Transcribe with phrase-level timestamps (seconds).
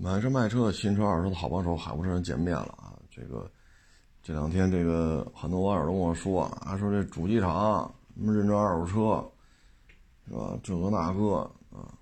[0.00, 2.94] 买车卖车，新车二手车的好帮手，海博车人见面了啊！
[3.10, 3.50] 这个
[4.22, 9.28] 这两天，这个很多网友都跟我说啊，说这主机厂什么认证二手车，
[10.28, 10.56] 是吧？
[10.62, 11.38] 这个那个
[11.76, 11.92] 啊，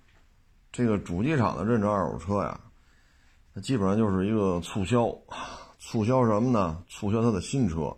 [0.71, 2.59] 这个主机厂的认证二手车呀，
[3.55, 5.11] 它基本上就是一个促销，
[5.79, 6.83] 促销什么呢？
[6.87, 7.91] 促销他的新车。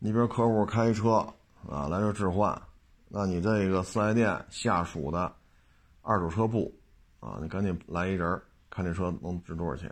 [0.00, 1.24] 你比如客户开车
[1.68, 2.60] 啊来这置换，
[3.08, 5.32] 那你这个四 S 店下属的
[6.02, 6.74] 二手车部
[7.20, 8.42] 啊，你赶紧来一人儿。
[8.76, 9.88] 看这车能值多少钱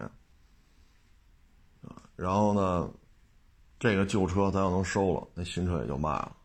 [1.81, 1.97] 啊？
[2.17, 2.91] 然后呢，
[3.79, 6.37] 这个旧车咱要能收了，那新车也就卖了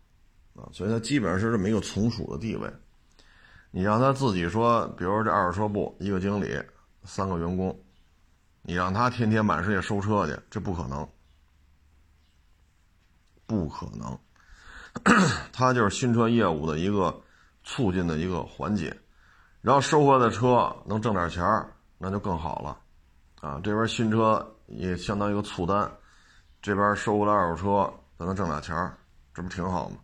[0.55, 0.69] 啊。
[0.71, 2.71] 所以它基本上是这么一个从属的地位。
[3.71, 6.57] 你让他自己说，比如说这二手车部一个经理，
[7.03, 7.77] 三个员工，
[8.61, 11.05] 你让他天天满世界收车去，这不可能，
[13.45, 14.17] 不可能。
[15.51, 17.21] 他就是新车业务的一个
[17.65, 18.97] 促进的一个环节，
[19.59, 21.43] 然后收回来的车能挣点钱。
[22.01, 22.79] 那就更好了，
[23.41, 25.91] 啊，这边新车也相当于一个促单，
[26.61, 28.97] 这边收过来二手车，咱能挣俩钱儿，
[29.33, 29.97] 这不挺好吗？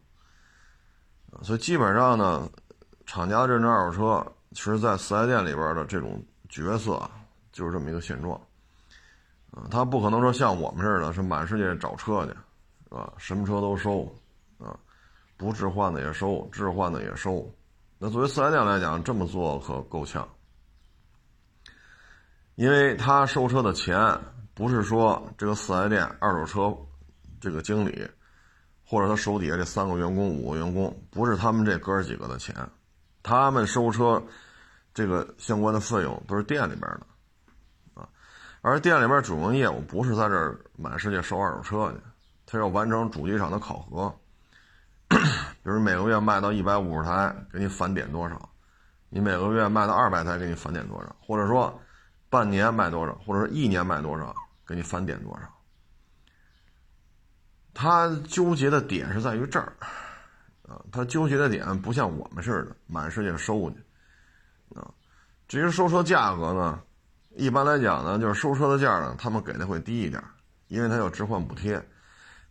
[1.42, 2.50] 所以基本上呢，
[3.06, 7.02] 厂家认证二手车，其实在四 S 店里边的这种角色
[7.53, 8.38] 就是这么一个现状，
[9.52, 12.31] 啊，他不可能说像我们似的，是满世界找车去，
[12.89, 13.14] 是吧？
[13.17, 14.14] 什么车都收，
[14.58, 14.78] 啊，
[15.38, 17.50] 不置换的也收，置换的也收。
[17.97, 20.28] 那作为四 S 店来讲，这么做可够呛。
[22.56, 24.17] 因为他收车的钱
[24.53, 26.73] 不是说这个四 S 店二手车
[27.42, 28.09] 这个经理，
[28.86, 32.56] 或者他手底下这三个员工、五个员工，不是他们这哥几个的钱，
[33.22, 34.23] 他们收车
[34.94, 38.08] 这个相关的费用都是店里边的啊。
[38.62, 41.97] 而店里边主营业务不是在这儿满世界收二手车去，
[42.45, 44.09] 他要完成主机厂的考核，
[45.09, 45.17] 比
[45.64, 48.38] 如每个月卖到一百五十台，给你返点多少；
[49.09, 51.78] 你每个月卖到二百台，给你返点多少，或者说。
[52.36, 54.36] 半年卖多少，或者说一年卖多少，
[54.67, 55.47] 给你返点多少。
[57.73, 59.72] 他纠结的点是在于这儿，
[60.68, 63.78] 啊，他纠结的点不像我们似的满世界收去，
[64.78, 64.91] 啊，
[65.47, 66.81] 至于收车价格呢，
[67.38, 70.22] 一般来讲呢，就是收车的价呢，他们给的会低一点，
[70.67, 71.81] 因为他有置换补贴，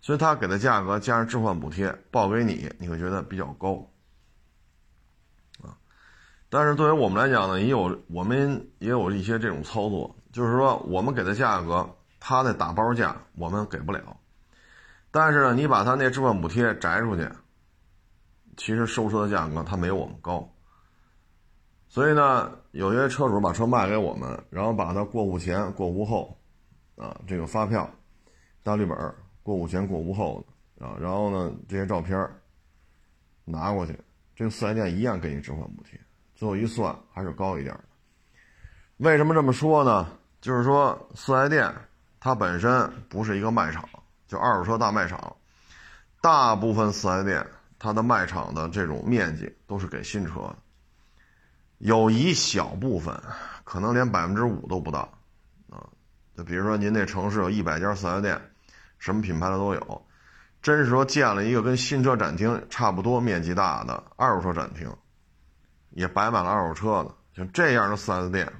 [0.01, 3.87] 所以他给的价格加上置换补贴报给你，你会觉得比较高。
[6.54, 11.84] 但是对于我们来讲呢，也有我们也有一些这种操作，就是说我们给的价格，
[12.20, 14.16] 他的打包价我们给不了。
[15.10, 17.28] 但是呢，你把他那置换补贴摘出去，
[18.56, 20.48] 其实收车的价格他没有我们高。
[21.88, 26.38] 所以呢，有些车主把车卖给我们，然后把他过户前、过户后，
[26.97, 27.91] 啊，这个发票、
[28.62, 28.97] 大绿本、
[29.42, 30.47] 过户前、过户后
[30.78, 32.16] 的啊，然后呢这些照片
[33.44, 33.98] 拿过去，
[34.36, 35.98] 这个四 S 店一样给你置换补贴。
[36.34, 37.84] 最后一算还是高一点的，
[38.97, 40.09] 为什么这么说呢？
[40.41, 41.75] 就是说四 S 店
[42.21, 43.89] 它本身不是一个卖场，
[44.27, 45.34] 就二手车大卖场，
[46.21, 47.47] 大部分四 S 店
[47.78, 50.55] 它的卖场的这种面积都是给新车，
[51.78, 53.19] 有一小部分
[53.62, 55.01] 可能连百分之五都不到，
[55.71, 55.87] 啊，
[56.37, 58.41] 就比如说您那城市有一百家四 S 店，
[58.99, 60.06] 什么品牌的都有，
[60.61, 64.91] 真是说建了一个跟新车展厅差不多面积大的二手车展厅。
[65.94, 68.53] 也摆满了二手车的，像这样的四 S 店，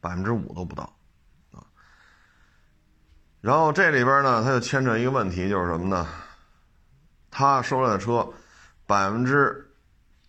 [0.00, 0.82] 百分之五都不到，
[1.52, 1.62] 啊。
[3.40, 6.06] 然后这里边呢，它就牵扯一个问题，就是什么呢？
[7.30, 8.28] 他收来的车，
[8.84, 9.70] 百分之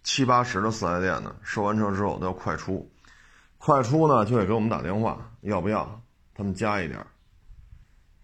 [0.03, 2.87] 七八十的四 S 店呢，收完车之后都要快出，
[3.57, 6.01] 快出呢就得给我们打电话，要不要？
[6.35, 7.03] 他们加一点，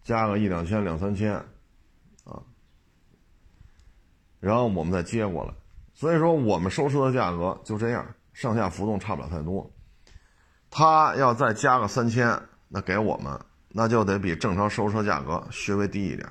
[0.04, 1.34] 加个一两千、两三千，
[2.26, 2.40] 啊，
[4.40, 5.54] 然后我们再接过来。
[5.96, 9.72] 所以说，我们收车的价格就这样，上下浮动差不了太多。
[10.70, 13.40] 他要再加个三千，那给我们
[13.70, 16.28] 那就得比正常收车价格稍微低一点。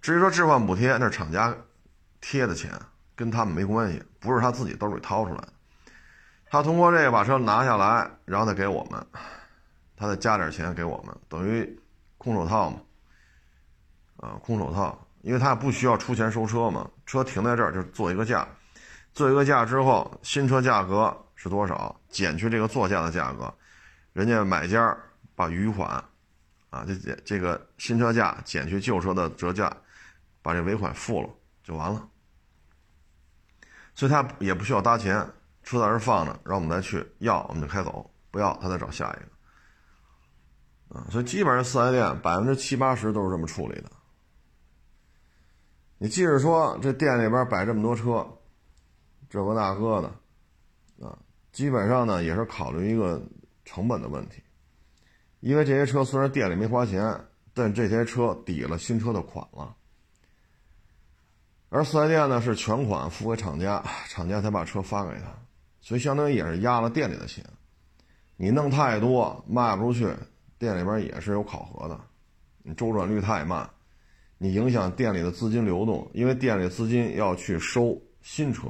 [0.00, 1.52] 至于说置换补贴，那是厂家
[2.20, 2.70] 贴的钱，
[3.16, 5.48] 跟他们没关系，不是他自己兜里掏出来的。
[6.48, 9.04] 他通过这个把车拿下来，然后再给我们，
[9.96, 11.80] 他再加点钱给我们，等于
[12.16, 12.80] 空手套嘛。
[14.18, 18.46] 啊，空手套，因为他不需要出钱收车嘛，车停在这儿就做一个价。
[19.18, 22.00] 做一个价之后，新车价格是多少？
[22.08, 23.52] 减去这个座价的价格，
[24.12, 24.96] 人家买家
[25.34, 25.90] 把余款，
[26.70, 29.76] 啊，这这这个新车价减去旧车的折价，
[30.40, 31.28] 把这尾款付了
[31.64, 32.08] 就完了。
[33.96, 35.28] 所以他也不需要搭钱，
[35.64, 41.00] 车在这放着，让我们再去要，我们就开走；不要，他再找下一个。
[41.00, 43.90] 啊，所以基本上四 S 店百分之七八十都是这么处理的。
[45.98, 48.24] 你即使说这店里边摆这么多车。
[49.28, 51.18] 这个那个的，啊，
[51.52, 53.22] 基本上呢也是考虑一个
[53.64, 54.42] 成本的问题，
[55.40, 57.14] 因为这些车虽然店里没花钱，
[57.52, 59.74] 但这些车抵了新车的款了。
[61.70, 65.26] 而四 S 店呢是全款付给厂家，厂家才把车发给他，
[65.82, 67.44] 所以相当于也是压了店里的钱。
[68.38, 70.08] 你弄太多卖不出去，
[70.58, 72.00] 店里边也是有考核的。
[72.62, 73.68] 你周转率太慢，
[74.38, 78.68] 你影响店里的资金流动，因为店里资金要去收新车，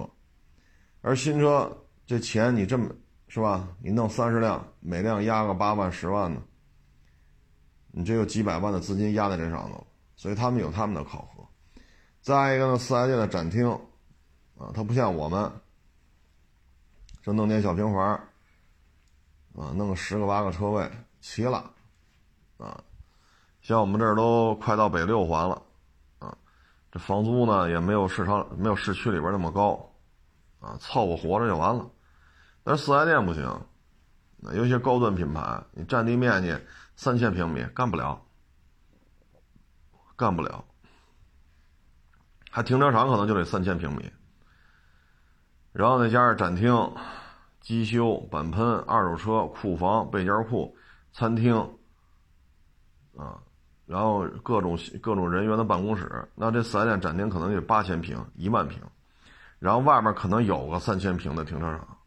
[1.00, 1.70] 而新车
[2.06, 2.90] 这钱你这么
[3.28, 3.68] 是吧？
[3.82, 6.42] 你弄三十辆，每辆压个八万十万呢，
[7.92, 9.86] 你这有几百万的资金压在这上头，
[10.16, 11.46] 所以他们有他们的考核。
[12.22, 13.70] 再一个呢，四 S 店的展厅，
[14.56, 15.50] 啊，它不像我们，
[17.22, 18.14] 就弄点小平房，
[19.54, 20.90] 啊，弄个十个八个车位
[21.20, 21.70] 齐了，
[22.56, 22.82] 啊，
[23.60, 25.62] 像我们这儿都快到北六环了，
[26.18, 26.36] 啊，
[26.90, 29.87] 这房租呢也没有市场没有市区里边那么高，
[30.60, 31.90] 啊，凑合活着就完了。
[32.64, 33.66] 但是四 S 店不行，
[34.36, 36.56] 那有些高端品牌，你占地面积
[36.96, 38.20] 三千平米干不了，
[40.16, 40.64] 干不了。
[42.50, 44.10] 还停车场可能就得三千平米，
[45.72, 46.94] 然后再加上展厅、
[47.60, 50.76] 机修、钣喷、二手车库房、备件库、
[51.12, 51.54] 餐厅，
[53.16, 53.38] 啊，
[53.86, 58.82] 然后各种各种人员的办公室，那这四 S 店展厅可能就八千平、一万平，
[59.58, 61.98] 然后外面可能有个三千平的停车场，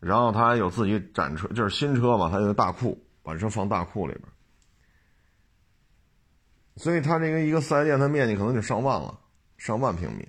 [0.00, 4.24] 然后他还有自己展车，就是新车嘛，他有个大库，把车放大库里边，
[6.76, 9.20] 所以他这个一个四 S 店，它面积可能就上万了。
[9.56, 10.28] 上万平米，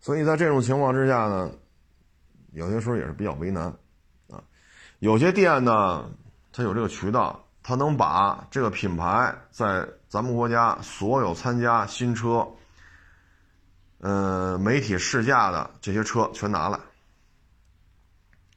[0.00, 1.52] 所以在这种情况之下呢，
[2.52, 3.72] 有些时候也是比较为难
[4.28, 4.42] 啊。
[4.98, 6.10] 有些店呢，
[6.52, 12.46] 它有这个渠道，它能把这个品牌在咱们国家所有参加新车，
[14.06, 16.78] 呃，媒体试驾的这些车全拿来。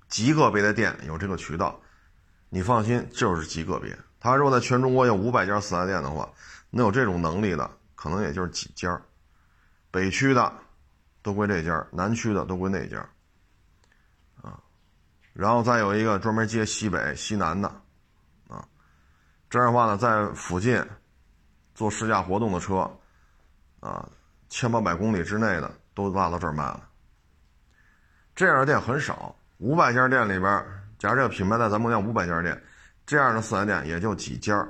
[0.08, 1.82] 极个别的店有这个渠道，
[2.50, 3.98] 你放心，就是极个别。
[4.20, 6.30] 他如果在全中国有五百家四 S 店的话，
[6.70, 9.02] 能有这种能力的，可能也就是几家。
[9.90, 10.54] 北区的
[11.24, 13.00] 都归这家，南区的都归那家，
[14.44, 14.62] 啊，
[15.34, 17.68] 然后再有一个专门接西北、西南的，
[18.48, 18.68] 啊，
[19.50, 20.86] 这样的话呢，在附近
[21.74, 22.88] 做试驾活动的车，
[23.80, 24.08] 啊，
[24.50, 26.90] 千八百公里之内的都拉到这儿卖了。
[28.36, 30.66] 这样的店很少，五百家店里边，
[30.98, 32.62] 假如这个品牌在咱们家五百家店，
[33.06, 34.68] 这样的四 S 店也就几家。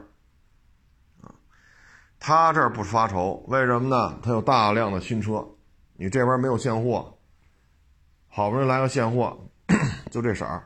[2.20, 4.20] 他这儿不发愁，为什么呢？
[4.22, 5.48] 他有大量的新车，
[5.94, 7.18] 你这边没有现货，
[8.28, 9.40] 好不容易来个现货，
[10.12, 10.64] 就这色儿，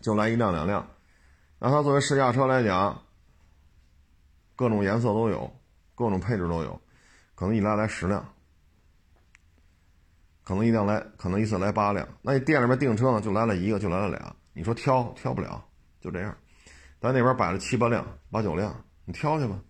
[0.00, 0.86] 就来一辆两辆。
[1.58, 3.02] 那他作为试驾车来讲，
[4.54, 5.52] 各种颜色都有，
[5.94, 6.80] 各种配置都有，
[7.42, 8.24] 可能一来来十辆，
[10.44, 12.06] 可能一辆来，可能一次来八辆。
[12.22, 15.66] 那你店里边订车呢，就来了一个，就来了俩，你说挑挑不了，
[16.00, 16.32] 就这样。
[17.00, 18.72] 咱那边摆了七八辆、八九辆，
[19.04, 19.60] 你挑去吧。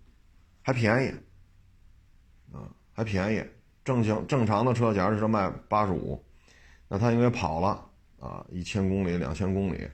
[0.61, 3.43] 还便宜，啊，还便宜。
[3.83, 6.23] 正经正常的车，假如说卖八十五，
[6.87, 7.89] 那他因为跑了
[8.19, 9.89] 啊，一千公里、两千公里，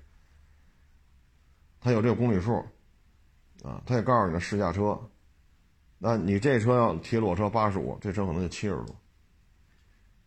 [1.79, 2.57] 他有这个公里数，
[3.63, 4.99] 啊，他也告诉你的试驾车，
[6.01, 8.95] 那你这车要提裸车八十五，这车可能就七十多。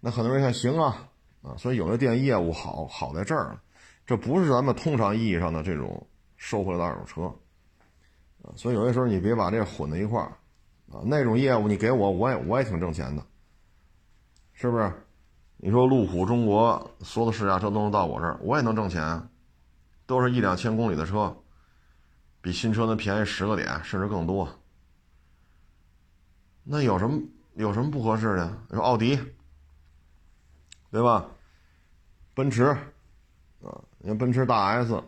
[0.01, 1.09] 那很多人看行啊，
[1.41, 3.63] 啊，所以有的店业务好好在这儿了，
[4.05, 7.23] 这不是咱们通常意义上的这种收回来的二手车
[8.43, 8.53] 啊。
[8.55, 10.37] 所以有些时候你别把这混在一块儿，
[10.93, 13.25] 啊，那种业务你给我，我也我也挺挣钱的，
[14.53, 14.93] 是不是？
[15.57, 19.29] 你说路虎中国所有的试驾车都能到我这儿，我也能挣钱，
[20.05, 21.35] 都是一两千公里的车，
[22.41, 24.49] 比新车能便宜十个点，甚至更多。
[26.65, 27.21] 那有什么
[27.55, 28.65] 有什么不合适的？
[28.69, 29.19] 你说奥迪，
[30.91, 31.29] 对吧？
[32.35, 35.03] 奔驰，啊，你看奔驰大 S，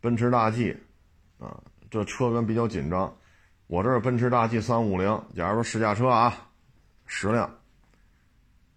[0.00, 0.76] 奔驰大 G，
[1.38, 1.62] 啊。
[1.90, 3.12] 这车源比较紧张，
[3.66, 6.32] 我这是奔驰大 G 三五零，假如说试驾车啊，
[7.04, 7.52] 十辆，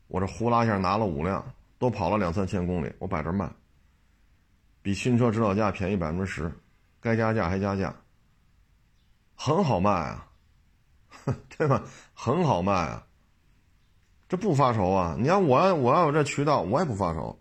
[0.08, 1.46] 我这呼啦一下拿了五辆，
[1.78, 3.48] 都跑了两三千公里，我摆这卖，
[4.82, 6.52] 比新车指导价便宜百分之十，
[7.00, 7.96] 该加价还加价，
[9.36, 10.28] 很好卖啊，
[11.56, 11.84] 对吧？
[12.24, 13.04] 很好卖啊，
[14.30, 15.14] 这不发愁啊！
[15.20, 17.38] 你要我要我要有这渠道，我也不发愁，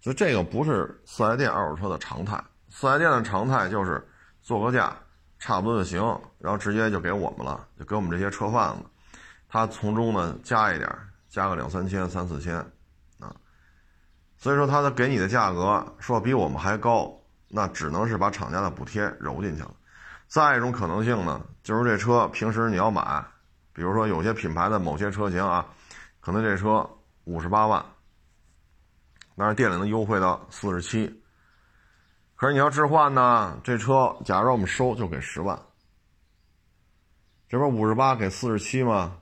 [0.00, 4.08] 所以这个不是四 S 店二手车的常态，四 S 店的常态就是
[4.40, 4.96] 做个价。
[5.42, 5.98] 差不多就行，
[6.38, 8.84] 然后直接就给我们了，就给我们这些车贩子，
[9.48, 10.86] 他从中呢加一点，
[11.30, 12.56] 加个两三千、三四千，
[13.18, 13.34] 啊，
[14.36, 17.10] 所以说他的给你的价格说比我们还高，
[17.48, 19.74] 那只能是把厂家的补贴揉进去了。
[20.28, 23.24] 再一种可能性呢，就是这车平时你要买，
[23.72, 25.66] 比如说有些品牌的某些车型啊，
[26.20, 26.88] 可能这车
[27.24, 27.84] 五十八万，
[29.36, 31.22] 但是店里能优惠到四十七。
[32.34, 35.60] 可是你要置换呢，这车假如我们收就给十万，
[37.48, 39.18] 这边五十八给四十七吗？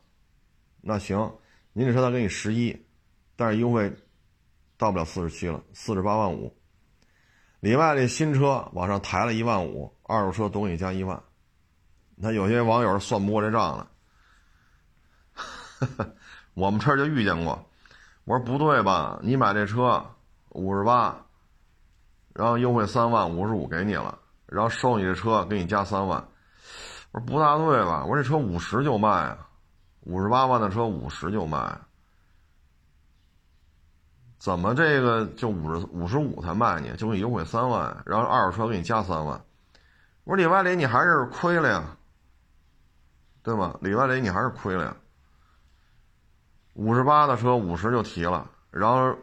[0.81, 1.39] 那行，
[1.73, 2.87] 您这车他给你十一，
[3.37, 3.93] 但是优惠
[4.77, 6.57] 到不了四十七了，四十八万五。
[7.61, 11.21] 里外这新车往上抬了一万五，二手车都给你加一万。
[12.15, 13.91] 那有些网友算不过这账了，
[16.55, 17.65] 我们这儿就遇见过。
[18.25, 19.19] 我说不对吧？
[19.23, 20.05] 你买这车
[20.51, 21.17] 五十八。
[22.35, 24.17] 然后优惠三万五十五给你了，
[24.47, 26.25] 然后收你这车给你加三万，
[27.11, 28.05] 我说不大对吧？
[28.05, 29.49] 我说这车五十就卖啊，
[30.03, 31.77] 五十八万的车五十就卖，
[34.39, 36.93] 怎么这个就五十五十五才卖你？
[36.93, 39.45] 就给你优惠三万，然后二手车给你加三万，
[40.23, 41.97] 我说里外里你还是亏了呀，
[43.43, 43.77] 对吗？
[43.81, 44.97] 里外里你还是亏了呀。
[46.79, 49.15] 五十八的车五十就提了，然后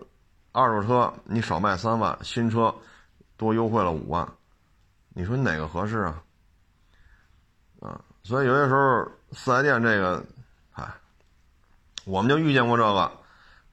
[0.51, 2.73] 二手车你少卖三万，新车。
[3.37, 4.25] 多优惠了五万，
[5.09, 6.23] 你说你哪个合适啊？
[7.81, 10.23] 啊，所以有些时候四 S 店这个，
[10.71, 10.87] 哎，
[12.05, 13.11] 我们就遇见过这个，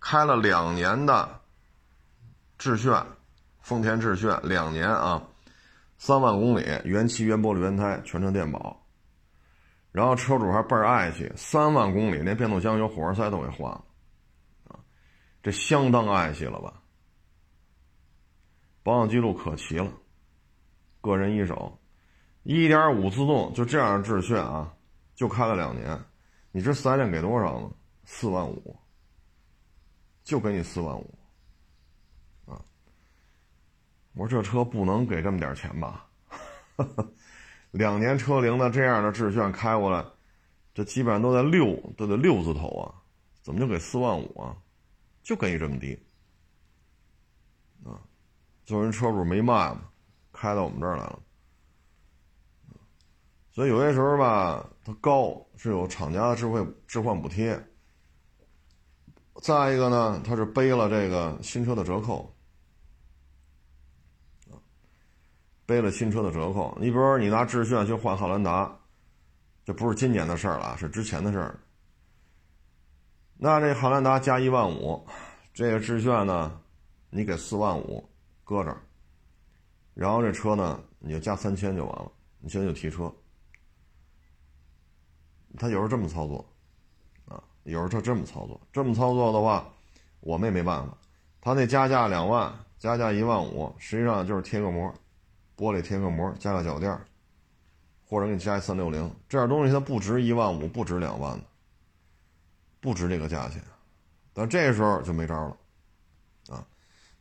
[0.00, 1.28] 开了两年的
[2.58, 3.06] 致炫，
[3.60, 5.22] 丰田致炫两年啊，
[5.96, 8.81] 三万公里，原漆原玻璃原胎，全车电保，
[9.92, 13.84] 然后车主还倍儿爱惜，三万公里连变速箱油、火花塞都给换了，
[14.68, 14.80] 啊，
[15.42, 16.82] 这相当爱惜了吧？
[18.82, 19.92] 保养记录可齐了，
[21.02, 21.78] 个人一手，
[22.42, 24.74] 一点五自动就这样致炫啊，
[25.14, 26.02] 就开了两年，
[26.50, 27.70] 你这四 S 店给多少呢？
[28.04, 28.76] 四万五，
[30.24, 31.18] 就给你四万五，
[32.46, 32.58] 啊！
[34.14, 36.08] 我说这车不能给这么点钱吧？
[37.72, 40.04] 两年车龄的这样的致炫开过来，
[40.72, 42.94] 这基本上都在六，都得六字头啊，
[43.42, 44.56] 怎么就给四万五啊？
[45.22, 45.98] 就给你这么低
[47.84, 48.00] 啊。
[48.64, 49.82] 做人车主没卖嘛，
[50.32, 51.18] 开到我们这儿来了。
[53.50, 57.62] 所以有些时候吧，它高是有厂家的智慧置换补贴。
[59.42, 62.31] 再一个呢，它是背了这个新车的折扣，
[65.66, 66.76] 背了新车的折扣。
[66.80, 68.74] 你比如说，你拿致炫去换汉兰达，
[69.64, 71.58] 这不是今年的事儿了，是之前的事儿。
[73.36, 75.06] 那这汉兰达加一万五，
[75.52, 76.60] 这个致炫呢，
[77.10, 78.08] 你给四万五。
[78.44, 78.82] 搁这儿，
[79.94, 82.10] 然后这车呢，你就加三千就完了。
[82.40, 83.10] 你现在就提车，
[85.56, 86.44] 他有时候这么操作，
[87.26, 89.66] 啊，有时候他这么操作，这么操作的话，
[90.20, 90.98] 我们也没办法。
[91.40, 94.92] 他那加价两万，加价一万五，实际上就是贴个膜，
[95.62, 96.90] 玻璃贴个膜，加个脚垫，
[98.04, 101.44] 或者给你加一三六零，这点东西它不值一万五，不值两万的，
[102.80, 103.62] 不值这个价钱。
[104.32, 105.56] 但这时候就没招了。
[106.56, 106.66] 啊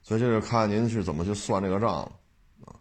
[0.02, 2.12] 所以这就看您是怎么去算这个账了，
[2.66, 2.74] 啊，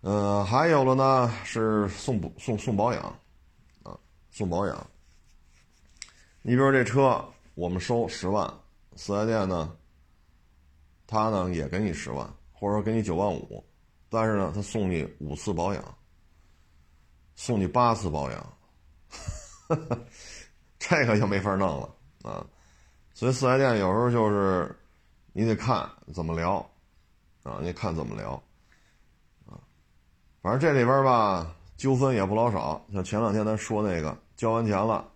[0.00, 3.02] 呃，还有了呢，是送补送送保养，
[3.82, 3.94] 啊，
[4.30, 4.86] 送保养。
[6.40, 7.22] 你比如这车，
[7.54, 8.50] 我们收十万，
[8.96, 9.76] 四 S 店呢，
[11.06, 13.62] 他呢也给你十万，或者说给你九万五，
[14.08, 15.98] 但是呢，他送你五次保养，
[17.36, 18.52] 送你八次保养，
[20.78, 21.88] 这个就没法弄了
[22.30, 22.46] 啊。
[23.14, 24.74] 所以四 S 店有时候就是。
[25.34, 26.54] 你得看怎么聊，
[27.44, 28.32] 啊，你看怎么聊，
[29.46, 29.54] 啊，
[30.42, 32.84] 反正这里边吧，纠纷也不老少。
[32.92, 35.08] 像前两天咱说那个，交完钱了，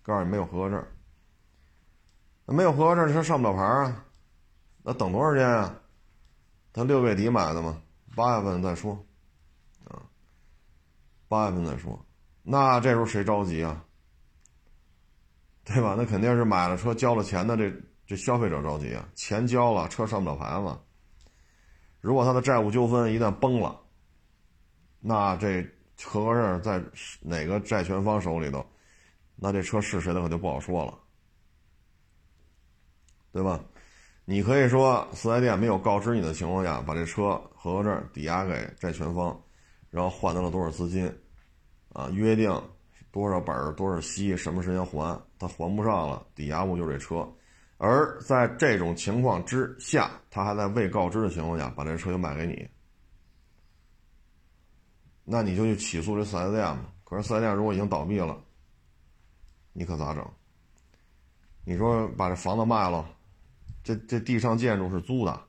[0.00, 0.86] 告诉你没有合格证，
[2.46, 4.06] 没有合格证，车上不了牌啊，
[4.82, 5.78] 那等多少天啊？
[6.72, 7.82] 他六月底买的嘛，
[8.14, 8.94] 八月份再说，
[9.84, 10.02] 啊，
[11.28, 12.04] 八月份再说，
[12.42, 13.84] 那这时候谁着急啊？
[15.64, 15.94] 对吧？
[15.96, 17.72] 那肯定是买了车交了钱的这。
[18.04, 20.78] 这消费者着急啊，钱交了，车上不了牌子。
[22.00, 23.80] 如果他的债务纠纷一旦崩了，
[24.98, 25.62] 那这
[26.04, 26.82] 合格证在
[27.22, 28.66] 哪个债权方手里头，
[29.36, 30.98] 那这车是谁的可就不好说了，
[33.30, 33.58] 对吧？
[34.24, 39.36] 你可以说四 S 店没有告知你的情况下，把这车合格证抵押给债权方，
[39.90, 41.12] 然后换得了多少资金，
[41.92, 42.50] 啊，约定
[43.10, 47.28] 多少本多少息，什么时间还，他还不上了，抵押物就是这车。
[47.78, 52.68] 而在这种情况之下，他还在未告知的情况下把这车又卖给你，
[55.24, 56.86] 那你就去起诉这四 S 店嘛。
[57.02, 58.38] 可是四 S 店如果已经倒闭了，
[59.72, 60.24] 你可咋整？
[61.64, 63.04] 你说把这房子卖了，
[63.82, 65.40] 这这地上建筑是租的，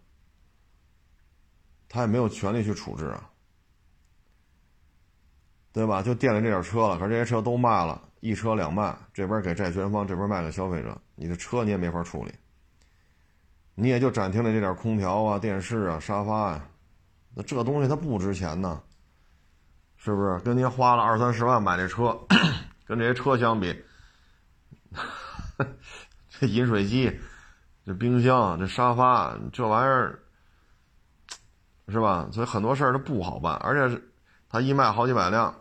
[1.87, 3.29] 他也没有权利去处置啊，
[5.71, 6.01] 对吧？
[6.01, 8.09] 就店里这点车了，可是这些车都卖了。
[8.21, 12.33] 一车两卖，这边给债权方，这边卖给消费者，你的车你也没法处理，
[13.75, 16.69] 你也就展厅里这点空调啊、电视啊、沙发呀，
[17.35, 18.81] 那这东西它不值钱呢，
[19.97, 20.39] 是不是？
[20.39, 22.17] 跟您花了二三十万买这车，
[22.87, 23.83] 跟这些车相比，
[26.29, 27.11] 这饮水机、
[27.85, 30.19] 这冰箱、这沙发，这玩意儿，
[31.89, 32.29] 是吧？
[32.31, 34.13] 所以很多事儿它不好办，而且是
[34.49, 35.53] 它一卖好几百辆，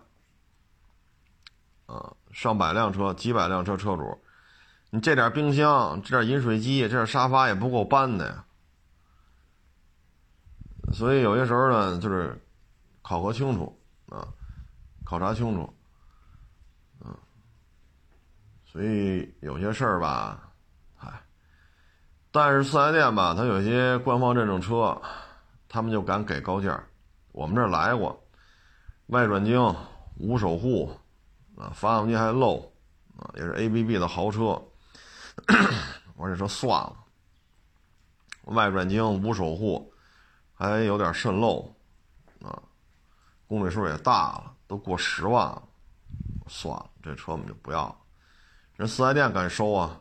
[1.86, 4.22] 啊，上百辆车、几百辆车车主，
[4.90, 8.44] 你这点冰箱、这点饮水机、这点沙发也不够搬的呀。
[10.92, 12.40] 所以有些时候呢，就是
[13.02, 13.76] 考核清楚
[14.10, 14.28] 啊，
[15.04, 15.74] 考察清楚，
[17.00, 17.16] 嗯，
[18.64, 20.51] 所以有些事儿吧，
[22.32, 25.00] 但是四 S 店吧，他有些官方认证车，
[25.68, 26.82] 他们就敢给高价。
[27.30, 28.20] 我们这儿来过，
[29.08, 29.62] 外转精
[30.18, 30.90] 无守护
[31.56, 32.58] 啊，发动机还漏
[33.18, 34.60] 啊，也是 ABB 的豪车。
[36.16, 36.96] 我这车算了，
[38.44, 39.92] 外转精无守护。
[40.54, 41.74] 还有点渗漏，
[42.40, 42.62] 啊，
[43.48, 45.62] 公里数也大了，都过十万了，
[46.46, 47.96] 算了，这车我们就不要了。
[48.76, 49.98] 人四 S 店敢收啊？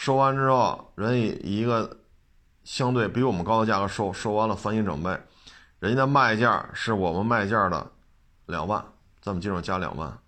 [0.00, 1.98] 收完之后，人以一个
[2.64, 5.10] 相对比我们高的价格收，收完了翻新整备，
[5.78, 7.86] 人家的卖价是我们卖价的
[8.46, 8.82] 两万，
[9.20, 10.18] 咱们基础加两万。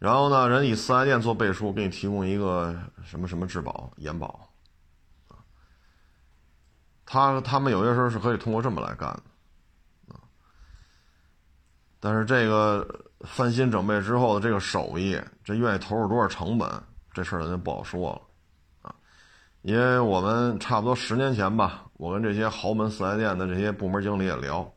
[0.00, 4.50] 然后呢，人以四 S 店做背书，给你提供一个什么什么质保、延保。
[7.04, 9.08] 他他们有些时候是可以通过这么来干
[10.08, 10.16] 的，
[12.00, 16.68] 但是这个翻新整备之后的这个手艺，这愿意投入多少成本，
[17.16, 18.20] 这事儿咱就不好说了，
[18.82, 18.94] 啊，
[19.62, 24.70] 因为我们差不多十年前吧，我跟这些豪门四 S 店的这些部门经理也聊，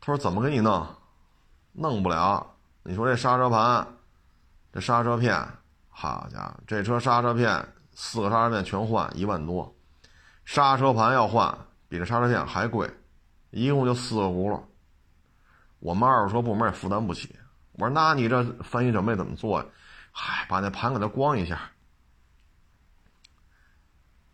[0.00, 0.84] 他说怎么给你弄，
[1.70, 2.44] 弄不了，
[2.82, 3.86] 你说这刹车盘，
[4.72, 5.32] 这刹车片，
[5.90, 7.64] 好家伙，这车刹车片
[7.94, 9.72] 四个刹车片全换一万多。
[10.44, 11.56] 刹车盘要换，
[11.88, 12.90] 比这刹车片还贵，
[13.50, 14.60] 一共就四个轱辘，
[15.78, 17.32] 我们二手车部门也负担不起。
[17.74, 19.66] 我说：“那你这翻新准备怎么做呀？”
[20.12, 21.58] 嗨，把那盘给它光一下，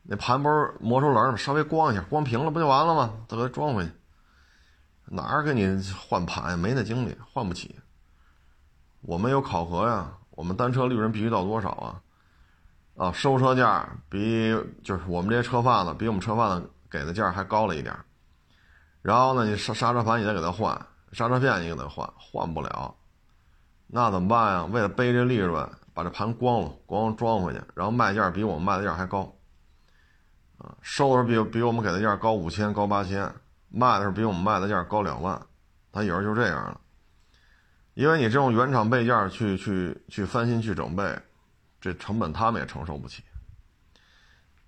[0.02, 1.36] 那盘不是磨出棱吗？
[1.36, 3.14] 稍微光一下，光平了不就完了吗？
[3.28, 3.92] 再给它装回去。
[5.04, 6.56] 哪儿给你换盘呀？
[6.56, 7.78] 没那精力，换不起。
[9.00, 12.02] 我们有考核呀，我们单车利润必须到多少啊？
[12.96, 17.96] 啊，收车价比就是我们这些车贩子比我们车贩子给的价还高了一点
[19.02, 20.76] 然后呢，你刹刹车盘你得给他换，
[21.12, 22.94] 刹车片你给他换，换不了，
[23.88, 24.64] 那怎么办呀？
[24.66, 29.34] 为了背这利润，把这盘光了，光装回去，然后卖价比我们卖的价还高。
[30.58, 33.32] 啊，收的时候比比我们给的价高五千，高八千，
[33.68, 35.40] 卖的时候比我们卖的价高两万，
[35.90, 36.80] 他有时候就这样了。
[37.94, 41.18] 因为你这种原厂备件去去去翻新去整备。
[41.80, 43.22] 这成本他们也承受不起。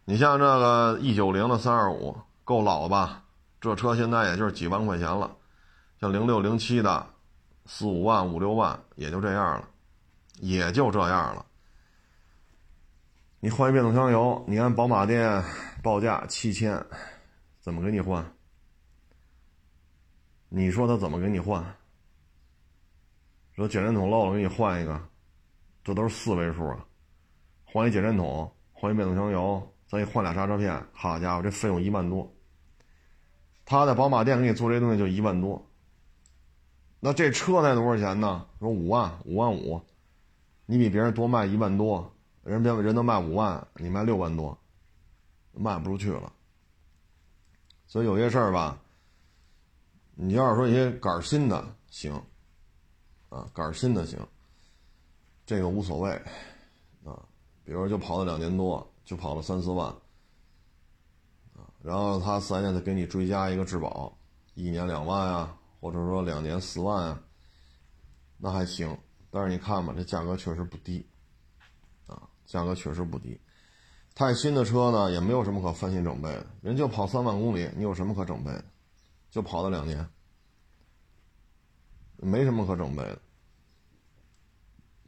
[0.04, 3.24] 你像这个 E 九零的三二五，够老吧？
[3.60, 5.28] 这车现在也就是几万块钱了。
[6.00, 7.04] 像零六零七的，
[7.72, 9.68] 四五万、五六万，也就这样了，
[10.40, 11.46] 也就这样了。
[13.38, 15.40] 你换一变速箱油，你按宝马店
[15.80, 16.84] 报价七千，
[17.60, 18.28] 怎么给你换？
[20.48, 21.64] 你说他怎么给你换？
[23.52, 25.00] 说减震筒漏了，给你换一个，
[25.84, 26.84] 这都是四位数啊。
[27.64, 32.34] 换一减震筒，换一变速箱油，再换俩刹车片，好家伙，这费用一万多。
[33.64, 35.69] 他在宝马店给你做这东西就一万多，
[37.00, 38.46] 那这车才多少钱呢？
[38.58, 39.80] 说五万、五万五，
[40.66, 42.12] 你比别人多卖一万多，
[42.44, 44.56] 人别人都卖五万，你卖六万多，
[45.52, 46.32] 卖不出去了。
[47.86, 48.78] 所以有些事儿吧，
[50.14, 52.12] 你要是说一些杆新的行，
[53.30, 54.18] 啊，杆新的行，
[55.44, 56.10] 这个无所谓。
[57.04, 57.18] 啊
[57.62, 59.86] 比如就跑了两年多，就跑了三四万，
[61.54, 64.12] 啊，然后他四 S 店再给你追加一个质保，
[64.54, 67.22] 一年两万啊，或者说两年四万啊，
[68.36, 68.96] 那还行。
[69.30, 71.08] 但是你看吧，这价格确实不低，
[72.06, 73.40] 啊，价格确实不低。
[74.14, 78.64] 太新的车呢，也没有什么可翻新整备的，人就跑三万公里，你有什么可整备的？
[79.30, 80.08] 就跑了两年，
[82.16, 83.18] 没什么可整备的。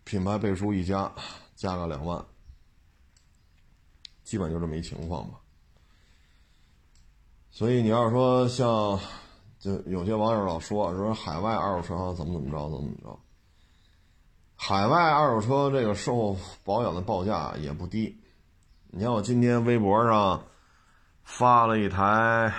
[0.04, 1.12] 品牌背书一加，
[1.54, 2.24] 加个两万。
[4.22, 5.40] 基本就这么一情况吧，
[7.50, 8.98] 所以你要是说像，
[9.62, 13.18] 就有些网友老说说海外二手车怎么怎么着怎么怎么着，
[14.56, 18.20] 海外二手车这个售后保养的报价也不低，
[18.88, 20.42] 你看我今天微博上
[21.22, 22.52] 发了一台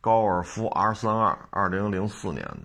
[0.00, 2.62] 高尔夫 R 三二，二零零四年的。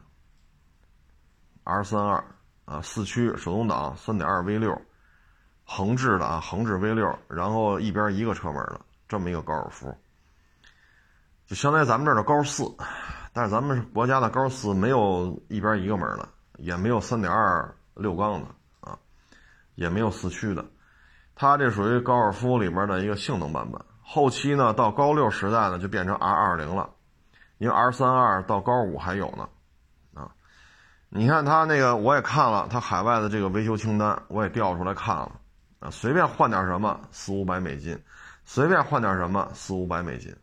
[1.65, 2.23] R 三二
[2.63, 4.81] 啊，四驱手动挡，三点二 V 六。
[5.65, 9.93] 横置的啊，横置 V 六，然后一边一个车门的这么一个高尔夫，
[11.45, 12.63] 就相当于咱们这儿的高四，
[13.35, 16.25] 但是咱们国家的高四没有一边一个门的，
[16.57, 18.47] 也没有三点二六缸的
[18.79, 18.97] 啊，
[19.75, 20.63] 也没有四驱的，
[21.35, 23.81] 它这属于高尔夫里面的一个性能版本。
[24.01, 26.89] 后期呢，到高六时代呢，就变成 R 二零了，
[27.57, 29.49] 因为 R 三二到高五还有呢
[30.13, 30.31] 啊。
[31.09, 35.31] 你看他那个，我也看了他海外的这个维修清单，我也调出来看了，
[35.81, 38.01] 啊，随便换点什么四五百美金，
[38.45, 40.33] 随便换点什么四五百美金。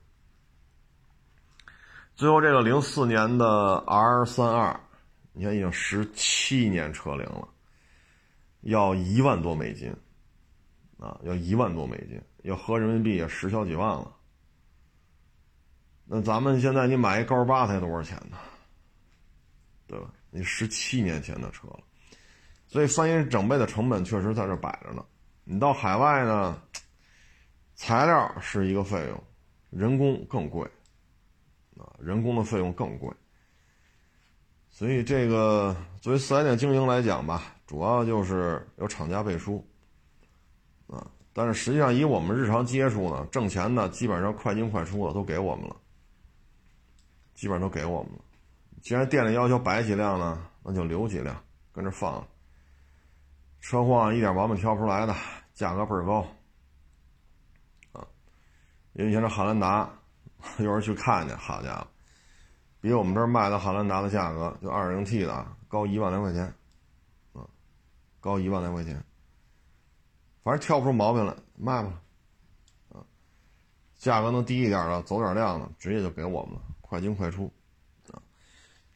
[2.15, 4.79] 最后这个零四年的 R 三二，
[5.33, 7.49] 你看已经十七年车龄了，
[8.61, 9.95] 要一万多美金，
[10.99, 14.13] 啊，要一万多美金，要合人民币也十小几万了。
[16.05, 18.37] 那咱们现在你买一高八才多少钱呢？
[19.87, 20.11] 对吧？
[20.31, 21.81] 你十七年前的车了，
[22.67, 25.05] 所以翻新整备的成本确实在这摆着呢。
[25.45, 26.63] 你到海外呢，
[27.75, 29.25] 材料是一个费用，
[29.71, 30.67] 人工更贵，
[31.99, 33.11] 人工的费用更贵。
[34.71, 39.63] 所以这个作为四 S 店经营来讲吧，主要就是有厂家背书，
[40.87, 45.77] 啊，但是实际上以我们日常接触呢，挣钱的基本上快进快出的都给我们了，
[47.35, 48.25] 基本上都给我们了。
[48.81, 51.37] 既然店里要求摆几辆呢，那就留几辆
[51.71, 52.27] 跟着放。
[53.61, 55.15] 车况一点毛病挑不出来的，
[55.55, 56.27] 价格倍儿高。
[57.93, 58.05] 啊，
[58.95, 59.89] 因为像这汉兰达，
[60.59, 61.87] 有人去看去，好家伙，
[62.81, 66.53] 比我们这儿卖的汉兰达的价格，就二零 T 的高一万来块钱，
[67.33, 67.47] 啊，
[68.21, 69.03] 高一万来块钱。
[70.43, 72.01] 反正挑不出毛病来，卖吧。
[72.91, 73.01] 啊，
[73.99, 77.53] 价格能低一点的，走点量的，直接就给我们了，快进快出。
[78.11, 78.21] 啊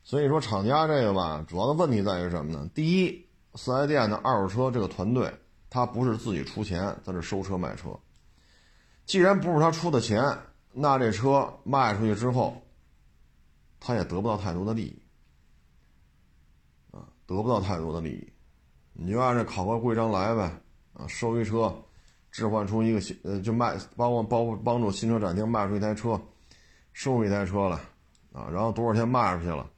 [0.03, 2.69] 所以说，厂家这个吧，主要的问题在于什么呢？
[2.75, 5.33] 第一，四 S 店的二手车这个团队，
[5.69, 7.99] 他不是自己出钱在这收车卖车。
[9.05, 10.23] 既然不是他出的钱，
[10.79, 12.55] 那这车卖出去之后，
[13.81, 15.03] 他也得不到太多的利益，
[16.91, 18.33] 啊，得不到太多的利益。
[18.93, 20.43] 你就按照考核规章来呗，
[20.93, 21.75] 啊，收一车，
[22.31, 26.21] 置换出一个新，呃，就卖，帮我帮帮助新车展厅卖出一台车，
[26.93, 27.79] 收一台车来，
[28.35, 29.71] 啊，然后多少天卖出去了。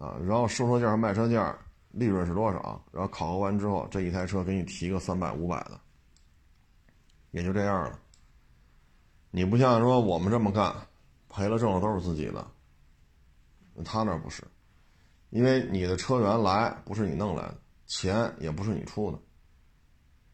[0.00, 1.56] 啊，然后收车价卖车价
[1.92, 2.84] 利润是多少？
[2.90, 5.80] 然后考核完之后，这一台车给你提个三百五百的，
[7.30, 8.00] 也就这样了。
[9.30, 10.74] 你不像说我们这么干，
[11.28, 12.46] 赔了挣了都是自己的。
[13.84, 14.42] 他那不是，
[15.30, 19.18] 因为你的车源来不是你弄来的，钱也不是你出的，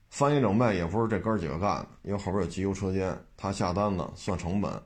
[0.08, 4.82] 翻新整备也不是这哥几个干的，因为后边有机油车间，他下单子算成本，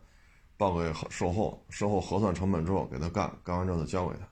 [0.56, 4.28] 报给售后，售后核算成本之后给他干，干完之后再交给他。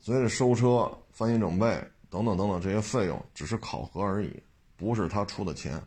[0.00, 1.66] 所以这收车、翻新整备
[2.08, 4.42] 等等等等这些费用只是考核而已，
[4.76, 5.82] 不是他出的钱。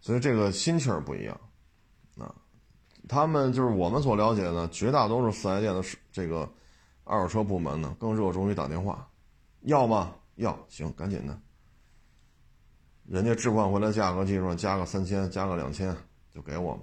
[0.00, 1.40] 所以这个心气儿不一样，
[2.18, 2.34] 啊，
[3.08, 6.50] 他们就是我们所了解的绝大多数四 S 店的这个
[7.04, 9.08] 二手车部门呢，更热衷于打电话，
[9.60, 10.14] 要吗？
[10.36, 11.38] 要，行，赶紧的。
[13.06, 15.94] 人家置换回来价格，基本上加个三千，加个两千
[16.32, 16.82] 就给我们，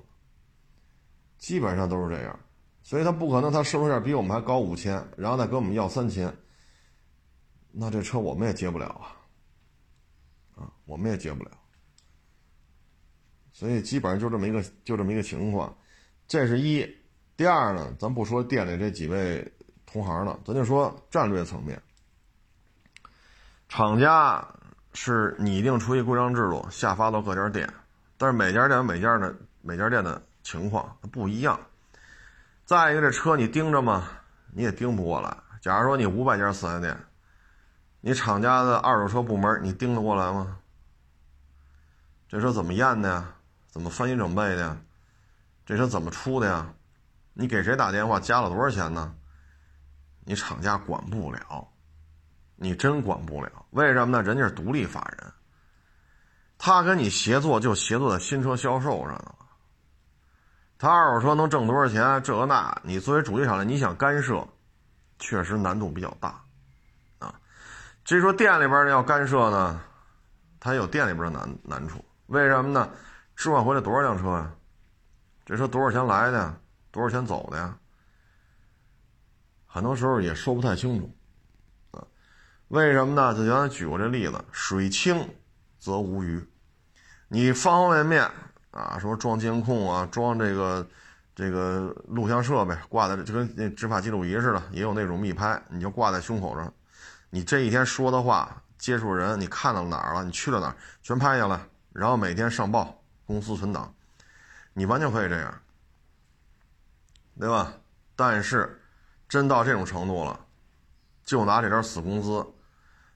[1.38, 2.40] 基本上都是这样。
[2.84, 6.32] 所以他不可能，他收车价比我们还高五千，然后再跟我们要三千，
[7.72, 11.52] 那这车我们也接不了啊，啊，我们也接不了。
[13.58, 15.76] 所以基本上就这么一个，就这么一个情况，
[16.28, 16.88] 这是一。
[17.36, 19.52] 第二呢，咱不说店里这几位
[19.84, 21.82] 同行了，咱就说战略层面，
[23.68, 24.48] 厂家
[24.94, 27.68] 是拟定出一规章制度，下发到各家店，
[28.16, 31.60] 但是每家店每家的每家店的情况不一样。
[32.64, 34.08] 再一个，这车你盯着吗？
[34.54, 35.36] 你也盯不过来。
[35.62, 36.96] 假如说你五百家四 S 店，
[38.02, 40.60] 你厂家的二手车部门，你盯得过来吗？
[42.30, 43.34] 这车怎么验的呀？
[43.78, 44.78] 怎么翻新整备的呀？
[45.64, 46.68] 这车怎么出的呀？
[47.34, 48.20] 你给谁打电话？
[48.20, 49.14] 加了多少钱呢？
[50.26, 51.68] 你厂家管不了，
[52.56, 53.68] 你真管不了。
[53.70, 54.24] 为什么呢？
[54.24, 55.32] 人家是独立法人，
[56.58, 59.36] 他跟你协作就协作在新车销售上呢。
[60.80, 62.20] 他二手车能挣多少钱？
[62.24, 64.44] 这个那，你作为主机厂的，你想干涉，
[65.20, 66.42] 确实难度比较大，
[67.20, 67.40] 啊。
[68.04, 69.80] 至于说店里边的要干涉呢，
[70.60, 72.04] 他有店里边的难难处。
[72.26, 72.90] 为什么呢？
[73.38, 74.52] 置换回来多少辆车呀？
[75.46, 76.60] 这车多少钱来的？
[76.92, 77.78] 多少钱走的呀？
[79.66, 81.10] 很多时候也说不太清楚，
[81.92, 82.04] 啊。
[82.70, 83.34] 为什么呢？
[83.36, 85.30] 就原来举过这例子，水清
[85.78, 86.46] 则无鱼，
[87.30, 88.30] 你方方面面。
[88.72, 90.88] 啊，说装监控啊，装这个
[91.34, 96.72] 这个录像设备，挂在就跟那执法记录仪似的，也有那种密拍，你就挂在胸口上。
[97.32, 100.24] 你这一天说的话，接触人，你看到哪儿了？
[100.24, 100.76] 你去了哪儿？
[101.02, 101.60] 全拍下来，
[101.92, 103.94] 然后每天上报，公司存档。
[104.74, 105.62] 你完全可以这样，
[107.40, 107.74] 对吧？
[108.16, 108.82] 但是
[109.28, 110.40] 真到这种程度了，
[111.24, 112.44] 就拿这点死工资，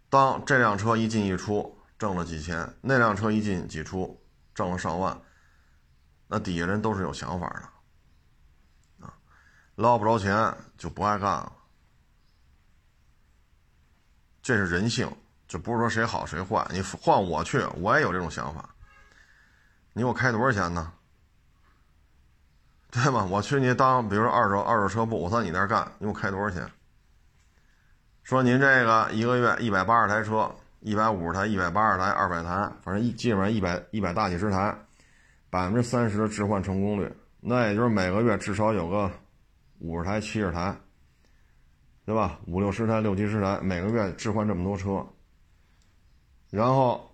[0.09, 4.19] 当这辆车一进一出挣了几千，那辆车一进几出
[4.53, 5.19] 挣了上万，
[6.27, 7.47] 那底下人都是有想法
[8.99, 9.13] 的啊，
[9.75, 11.51] 捞不着钱就不爱干了，
[14.41, 15.11] 这是人性，
[15.47, 16.67] 就不是说谁好谁坏。
[16.71, 18.67] 你换我去，我也有这种想法。
[19.93, 20.93] 你给我开多少钱呢？
[22.91, 23.25] 对吧？
[23.25, 26.69] 我去你当，比如说二手二手车部，我在你那儿干，你给我开多少钱？
[28.23, 34.77] 说您这个一个月一百八十台车，一百五十台、一百八十台、二百台，反正一基本上一百一百大几十台，
[35.49, 39.09] 百分之三十的置换成功率，那也就是每个月至少有个
[39.79, 40.75] 五十台、七十台，
[42.05, 42.39] 对吧？
[42.45, 45.05] 五六十台、六七十台，每个月置换这么多车，
[46.49, 47.09] 然后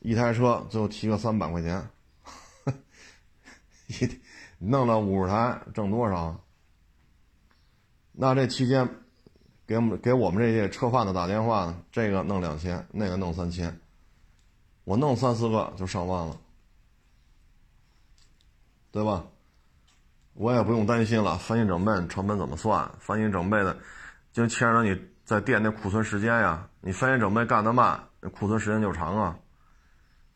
[0.00, 1.82] 一台车最后提个三百块钱，
[3.86, 4.20] 你。
[4.66, 6.40] 弄了五十台，挣多少？
[8.12, 8.88] 那这期间，
[9.66, 11.82] 给我们给我们这些车贩子打电话呢？
[11.92, 13.78] 这个弄两千，那个弄三千，
[14.84, 16.38] 我弄三四个就上万了，
[18.90, 19.24] 对吧？
[20.32, 22.90] 我也不用担心了，翻新整备成本怎么算？
[23.00, 23.76] 翻新整备的
[24.32, 28.00] 就牵扯你在店那库存时间呀，你翻新整备干得慢，
[28.32, 29.38] 库存时间就长啊，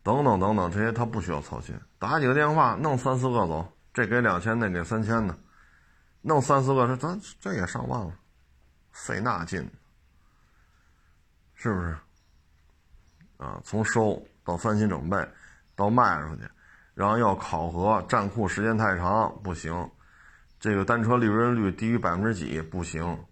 [0.09, 3.71] 等等等等，这些他不需要操心，打几个电话，弄三四个走。
[3.93, 5.37] 这给两千，那给三千的，
[6.23, 8.15] 弄三四个，这咱这也上万了，
[8.91, 9.71] 费那劲，
[11.55, 11.95] 是不是？
[13.37, 15.29] 啊，从收到翻新整备，
[15.77, 16.49] 到卖出去，
[16.95, 19.91] 然后要考核占库时间太长不行，
[20.59, 23.27] 这个单车利润率低于百分之几不行，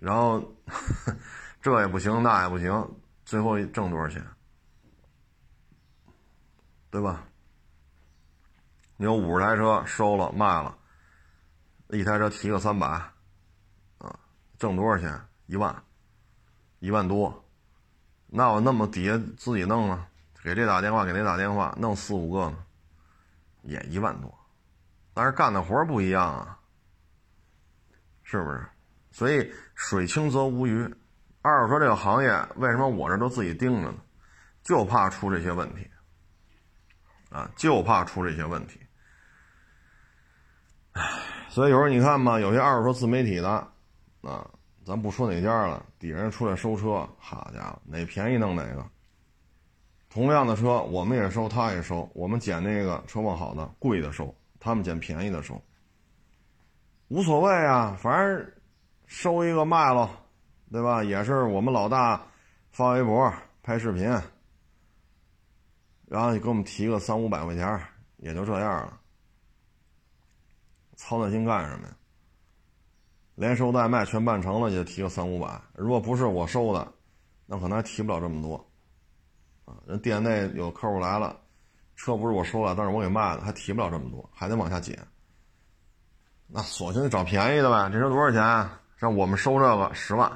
[0.00, 0.40] 然后
[1.60, 2.88] 这也不行那也不行，
[3.24, 4.24] 最后挣多少钱？
[6.92, 7.24] 对吧？
[8.98, 10.76] 你有五十台车收了卖了，
[11.88, 12.86] 一台车提个三百，
[13.96, 14.20] 啊，
[14.58, 15.18] 挣多少钱？
[15.46, 15.74] 一万，
[16.80, 17.42] 一万多。
[18.26, 20.06] 那我那么底下自己弄呢？
[20.44, 22.58] 给这打电话，给那打电话，弄四五个呢，
[23.62, 24.30] 也一万多。
[25.14, 26.58] 但是干的活不一样啊，
[28.22, 28.66] 是不是？
[29.10, 30.94] 所以水清则无鱼。
[31.40, 33.98] 二手车这个行业为什么我这都自己盯着呢？
[34.62, 35.90] 就怕出这些问题，
[37.32, 38.78] 啊，就怕出这些问题。
[40.92, 41.02] 唉，
[41.48, 43.48] 所以有时候你看嘛，有些二手车自媒体的，
[44.20, 44.46] 啊，
[44.84, 48.84] 咱不说哪家了，底下人出来收车，好家伙，哪便宜弄哪个。
[50.10, 55.58] 同样的车，我们也收，他也收，我们捡那个车况好的贵的收，他们捡便宜的收，
[57.08, 58.52] 无所谓啊，反正
[59.06, 60.10] 收一个卖了，
[60.70, 61.02] 对吧？
[61.02, 62.20] 也是我们老大
[62.72, 64.14] 发微博拍视频，
[66.12, 67.82] 然后你给我们提个三五百块钱，
[68.18, 69.00] 也就这样了。
[70.94, 71.96] 操那心干什么呀？
[73.34, 75.58] 连收带卖全办成了，也提个三五百。
[75.72, 76.86] 如果不是我收的，
[77.46, 78.56] 那可能还提不了这么多。
[79.64, 81.34] 啊，人店内有客户来了，
[81.96, 84.98] 车不是我收了，但是我给卖了，还提不了这么多，还得往下减。
[86.46, 87.88] 那索性就找便宜的呗。
[87.88, 88.68] 这车多少钱？
[89.00, 90.30] 像我们收这个十万，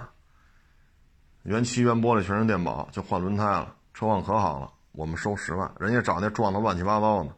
[1.43, 4.73] 原漆原玻璃全是电保，就换轮胎了，车况可好了。
[4.97, 7.31] 我们收十万，人家找那撞的乱七八糟的，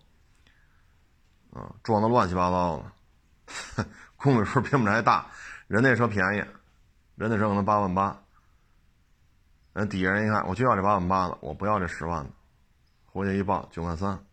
[1.59, 3.85] 啊，撞的乱七八糟的。
[4.17, 5.27] 公里数比我们还大，
[5.67, 6.39] 人那车便宜，
[7.17, 8.17] 人那车可能八万八。
[9.73, 12.31] 人底下人一看，我就要这八万八的，我不要这十万的，
[13.07, 14.25] 回去一报九万三。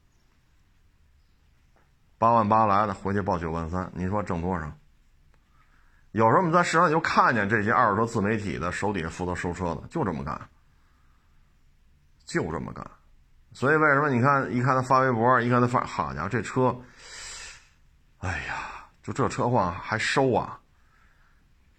[2.20, 4.72] 八万八来的，回去报九万三，你说挣多少？
[6.12, 10.50] 有时候我们在市场就看见这些二手车自媒体的手底下负责收车的，就这么干，
[12.24, 12.88] 就这么干。
[13.56, 16.78] 所以为什么你看一看他发微博，一看他发，好家伙，这车，
[18.20, 18.86] 哎呀！
[19.02, 20.60] 就这车况还收啊？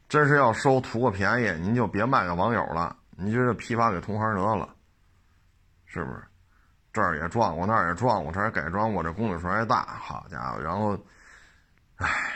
[0.09, 4.75] 真是要收图个便宜，您就别卖给网友了，您就这批发给同行得了，
[5.85, 6.25] 是不是？
[6.95, 10.61] 这儿也撞过，那儿也撞过，这还改装过，这公里数还大，好家伙！
[10.61, 10.99] 然后，
[11.97, 12.33] 唉，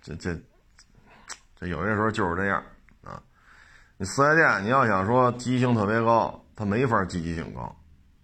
[0.00, 0.40] 这这
[1.56, 2.62] 这有些时候就是这样。
[3.96, 7.74] 你四 S 店，你要想说积极性特别高，他没法积极性高，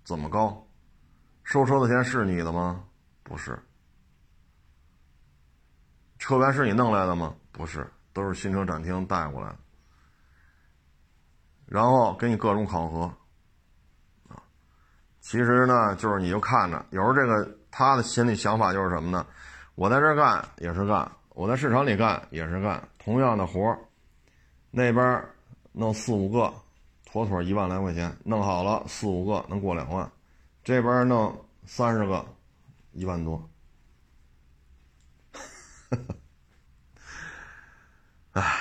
[0.05, 0.67] 怎么高？
[1.45, 2.85] 收车的钱是你的吗？
[3.23, 3.57] 不是，
[6.19, 7.35] 车源是你弄来的吗？
[7.53, 9.59] 不是，都是新车展厅带过来的。
[11.67, 13.03] 然后给你各种考核，
[14.29, 14.43] 啊，
[15.21, 19.25] 其实呢，就是你就看着，有时候这个他的心里想法就是什么呢？
[19.77, 23.79] 我在这干也是干，我在市场里干也是干，同样的活，
[24.73, 25.25] 那边
[25.73, 26.53] 弄四五个，
[27.05, 30.11] 妥妥一万来块钱，弄好了四五个能过两万，
[30.65, 32.25] 这边弄三十个，
[32.93, 33.49] 一万多。
[38.33, 38.59] 唉，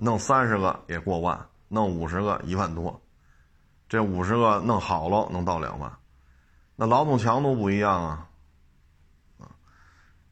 [0.00, 2.98] 弄三十个也过万，弄五十个一万多，
[3.88, 5.94] 这五十个弄好了能到两万，
[6.76, 8.28] 那劳动强度不一样啊，
[9.38, 9.52] 啊，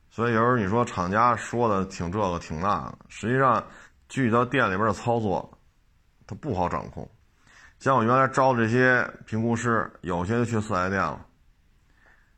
[0.08, 3.62] 所以有时候你说厂家说的挺这个挺那个，实际上
[4.08, 5.58] 具体到店里边的操作，
[6.26, 7.08] 它不好掌控。
[7.78, 11.26] 像我原来招的这些评估师，有些就去四 S 店了，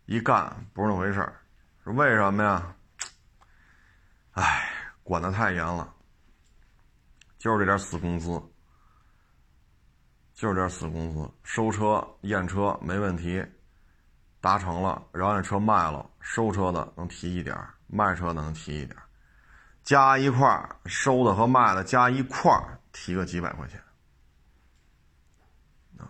[0.06, 1.34] 一干不是那回事儿，
[1.84, 2.74] 是为什么呀？
[4.32, 4.70] 唉，
[5.02, 5.92] 管的太严了，
[7.38, 8.42] 就是这点死工资，
[10.34, 13.44] 就是这死工资，收车验车没问题，
[14.40, 17.54] 达成了，然后这车卖了，收车的能提一点
[17.86, 18.96] 卖车的能提一点
[19.82, 22.50] 加一块收的和卖的加一块
[22.94, 23.78] 提个几百块钱。
[25.98, 26.08] 啊。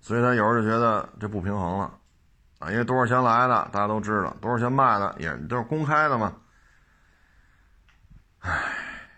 [0.00, 1.98] 所以他有时候就觉得这不平衡了，
[2.58, 6.36] 啊，因为多少钱来的大家都知道，多少钱卖的也都是公开的嘛，
[8.40, 8.50] 唉，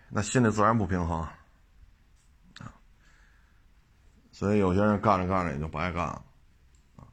[0.09, 1.21] 那心里自然不平衡，
[2.59, 2.69] 啊，
[4.31, 6.21] 所以有些人干着干着也就不爱干了，
[6.97, 7.07] 啊，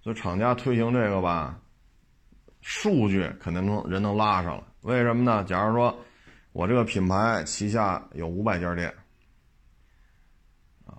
[0.00, 1.60] 所以厂家推行这个吧，
[2.62, 5.44] 数据肯定能人能拉上来，为什么呢？
[5.44, 5.94] 假如说
[6.52, 8.94] 我这个品牌旗下有五百家店，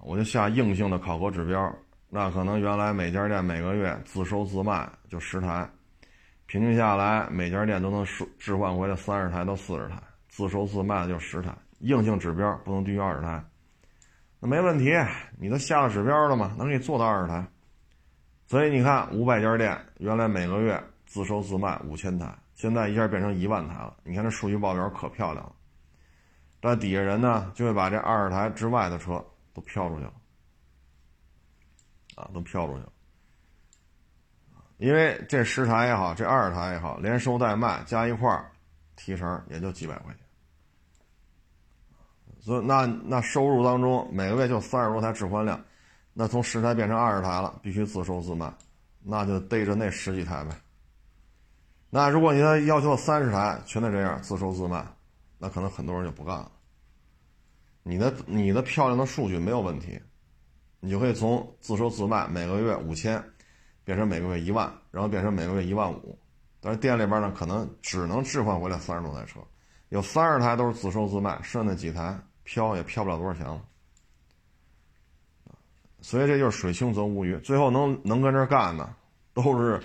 [0.03, 1.73] 我就下硬性的考核指标。
[2.09, 5.69] 那可能原来每家店每个月自收自卖就十台，
[6.45, 9.95] 平均下来每家店都能置置换回来三十台到四十台，
[10.27, 13.41] 自收自卖的就十台，硬性指标不能低于二十台。
[14.39, 14.91] 那没问题，
[15.39, 17.45] 你都下了指标了嘛，能给你做到二十台。
[18.47, 23.95] 所以你看，五百家店原来每个月自收自卖五千台，现在一下变成一万台了。
[24.03, 25.53] 你看这数据报表可漂亮了。
[26.59, 30.13] 但底下人呢，就会把这二十台之外的车都飘出去了。
[32.15, 32.91] 啊，都飘出去了，
[34.77, 38.51] 因为这十台也好，这二十台也好，连收带卖加一块儿，
[38.97, 40.21] 提成也就几百块钱。
[42.41, 45.59] 所以那那收入当中，每个月就三十多台置换量，
[46.13, 48.53] 那从十台变成二十台了，必须自收自卖，
[49.01, 50.53] 那就逮着那十几台呗。
[51.89, 54.85] 那如果你要要求三十台全得这样自收自卖，
[55.37, 56.51] 那可能很多人就不干了。
[57.83, 59.99] 你的你的漂亮的数据没有问题。
[60.83, 63.23] 你就可以从自收自卖每个月五千，
[63.83, 66.17] 变成每个月一万，然后变成每个月一万五。
[66.59, 69.39] 但是店里边呢，可能只能置换回来三十多台车，
[69.89, 73.63] 有三十台都是自收自卖，剩那几台飘也飘不了多少钱了。
[76.01, 78.91] 所以这就是水清则无鱼，最后能能跟这干的，
[79.35, 79.79] 都是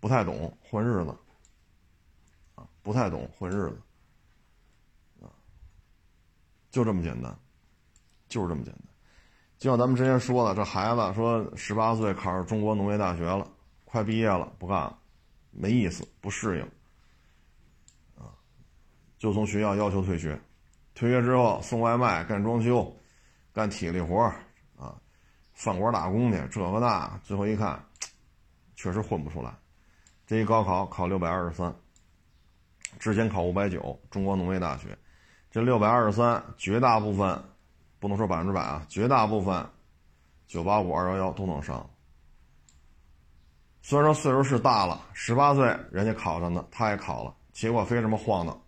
[0.00, 1.14] 不太懂混日子，
[2.56, 3.80] 啊，不太懂混日子，
[6.76, 7.34] 就这么简单，
[8.28, 8.82] 就是这么简单。
[9.56, 13.50] 就像咱们之前说的，这孩子说十八岁考上中国农业大学了，
[13.86, 14.98] 快毕业了，不干了，
[15.52, 16.64] 没意思，不适应，
[18.22, 18.28] 啊，
[19.16, 20.38] 就从学校要求退学，
[20.94, 22.94] 退学之后送外卖、干装修、
[23.54, 24.30] 干体力活
[24.76, 25.00] 啊，
[25.54, 27.82] 饭馆打工去，这个那，最后一看，
[28.74, 29.50] 确实混不出来。
[30.26, 31.74] 这一高考考六百二十三，
[32.98, 34.94] 之前考五百九，中国农业大学，
[35.56, 37.42] 这六百二十三，绝大部分。
[37.98, 39.66] 不能说百分之百啊，绝大部分
[40.46, 41.88] 九八五二幺幺都能上。
[43.80, 48.60] 虽然说岁数是大了，十八岁人家考上的，他也考了，结果非这么晃荡。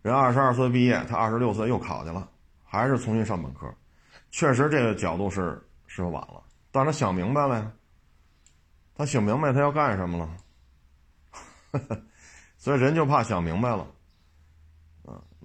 [0.00, 2.26] 人二十二岁毕业，他二十六岁又考去了，
[2.64, 3.70] 还是重新上本科。
[4.30, 7.70] 确实这个角度是是晚了，但是他想明白了呀。
[8.94, 10.16] 他想明白他要干什么
[11.76, 11.78] 了，
[12.56, 13.86] 所以人就怕想明白了。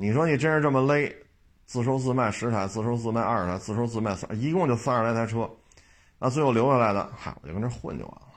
[0.01, 1.15] 你说你真是这么勒？
[1.67, 5.47] 自收自卖十台，自收自卖二十台，自收自卖三，一共就三十来台车，
[6.17, 8.33] 那最后留下来的，嗨，我就跟这混就完了。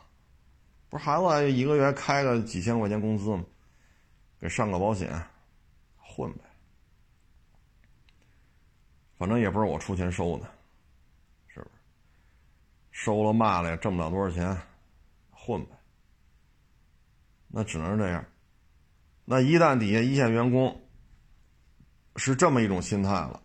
[0.91, 3.43] 不是孩子一个月开个几千块钱工资吗？
[4.39, 5.11] 给上个保险，
[5.97, 6.41] 混呗。
[9.17, 10.45] 反正也不是我出钱收的，
[11.49, 11.71] 是不是？
[12.91, 14.55] 收了卖了也挣不了多少钱，
[15.31, 15.71] 混呗。
[17.49, 18.23] 那只能是这样。
[19.25, 20.79] 那一旦底下一线员工，
[22.17, 23.41] 是这么一种心态了，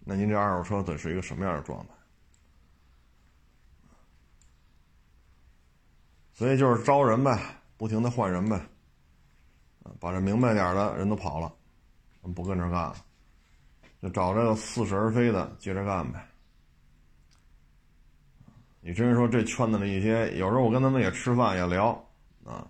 [0.00, 1.92] 那您这二手车得是一个什么样的状态？
[6.32, 7.40] 所以就是招人呗，
[7.76, 8.60] 不停的换人呗，
[9.98, 11.52] 把这明白点的人都跑了，
[12.20, 12.96] 我们不跟这干了，
[14.02, 16.26] 就找这个似是而非的接着干呗。
[18.80, 21.92] 你真是说这圈子里一些，有时候我跟他们也吃饭也聊
[22.44, 22.66] 啊，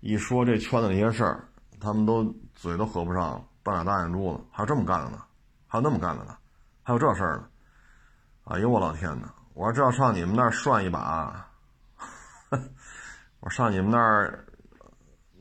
[0.00, 1.48] 一说这圈子那些事儿。
[1.82, 2.24] 他们都
[2.54, 5.18] 嘴都合不上，半俩大眼珠子，还有这么干的呢，
[5.66, 6.36] 还有那么干的呢，
[6.84, 7.48] 还有这事儿呢，
[8.44, 11.44] 哎呦我老天呐，我说这要上你们那儿涮一把，
[13.40, 14.46] 我上你们那儿，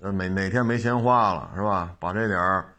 [0.01, 1.95] 呃，每哪天没钱花了是吧？
[1.99, 2.73] 把这点儿，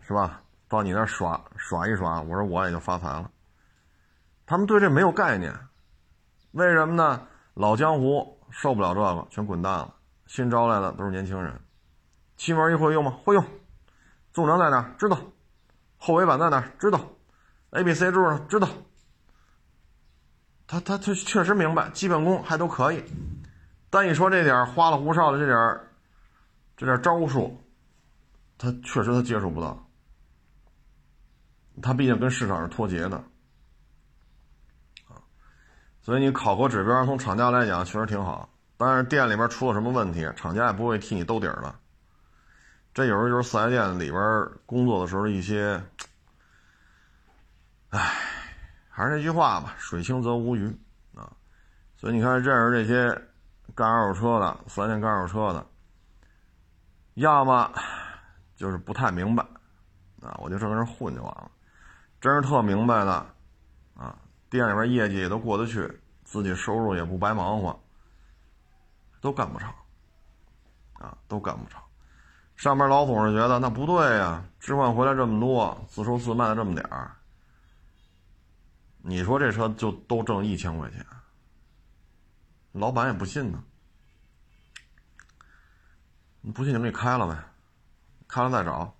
[0.00, 0.40] 是吧？
[0.66, 3.30] 到你那儿耍耍一耍，我说我也就发财了。
[4.46, 5.56] 他们对这没有概念，
[6.50, 7.26] 为什么呢？
[7.54, 9.94] 老江湖受不了这个，全滚蛋了。
[10.26, 11.60] 新招来的都是年轻人，
[12.36, 13.10] 气门仪会用吗？
[13.24, 13.44] 会用。
[14.32, 14.94] 纵梁在哪？
[14.98, 15.18] 知道。
[15.96, 16.60] 后尾板在哪？
[16.78, 17.00] 知道。
[17.70, 18.44] A、B、C 柱呢？
[18.48, 18.68] 知道。
[20.66, 23.04] 他他他确实明白，基本功还都可以。
[23.90, 25.80] 但一说这点花里胡哨的这点
[26.76, 27.62] 这点招数，
[28.58, 29.88] 他确实他接触不到。
[31.82, 33.22] 他毕竟跟市场是脱节的。
[36.02, 41.74] 所以你考核指标从厂家来讲确实挺好，但是店里边出了什么问题，厂家也不会替你兜底儿的。
[42.94, 45.82] 这有时候就是四 S 店里边工作的时候一些，
[47.90, 48.14] 唉，
[48.88, 50.68] 还是那句话吧，水清则无鱼
[51.16, 51.28] 啊。
[51.96, 53.20] 所以你看，认识这些
[53.74, 55.66] 干二手车的四 S 店干二手车的，
[57.14, 57.68] 要么
[58.54, 59.42] 就是不太明白
[60.22, 61.50] 啊，我就这跟混就完了。
[62.20, 63.26] 真是特明白的
[63.96, 64.16] 啊。
[64.48, 67.76] 店里边业绩也都过得去，自己收入也不白忙活，
[69.20, 69.68] 都干不成，
[70.92, 71.82] 啊，都干不成。
[72.56, 77.16] 上边老总是觉得那不对呀，置换回来这么多，自收自卖的这么点儿，
[78.98, 81.04] 你说这车就都挣一千块钱，
[82.72, 83.62] 老板也不信呢。
[86.40, 87.44] 你不信就给开了呗，
[88.28, 88.94] 开了再找，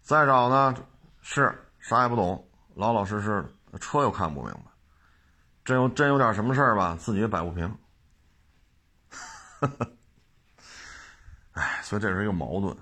[0.00, 0.74] 再找呢
[1.22, 3.44] 是啥也不懂，老老实实，
[3.80, 4.60] 车又看不明白。
[5.64, 7.78] 真有真有点什么事儿吧，自己也摆不平。
[11.52, 12.76] 哎，所以这是一个矛盾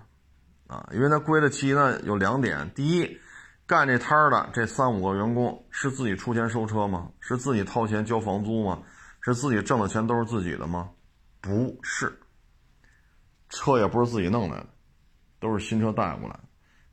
[0.70, 3.18] 啊，因为他归的期呢有两点：第一，
[3.66, 7.10] 干这摊儿的这三五个员工是自己出钱收车吗？
[7.18, 8.80] 是自己掏钱交房租吗？
[9.20, 10.88] 是自己挣的钱都是自己的吗？
[11.40, 12.20] 不是，
[13.48, 14.66] 车也不是自己弄来的，
[15.40, 16.38] 都是新车带过来。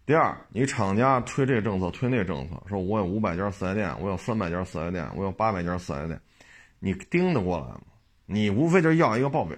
[0.08, 6.20] 第二，你厂家推这政策，推那政策，说我有五百家四 S 店，我有三百家四 S 店，我有八百家四 S 店，
[6.80, 7.82] 你盯得过来吗？
[8.26, 9.56] 你无非就是要一个报表。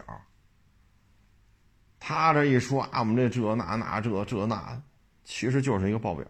[2.00, 4.82] 他这一说啊，我们这这那那这这那，
[5.24, 6.26] 其实就是一个报表，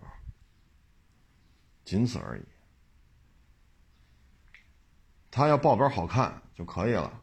[1.86, 2.42] 仅此而已。
[5.32, 7.22] 他要报表好看就可以了，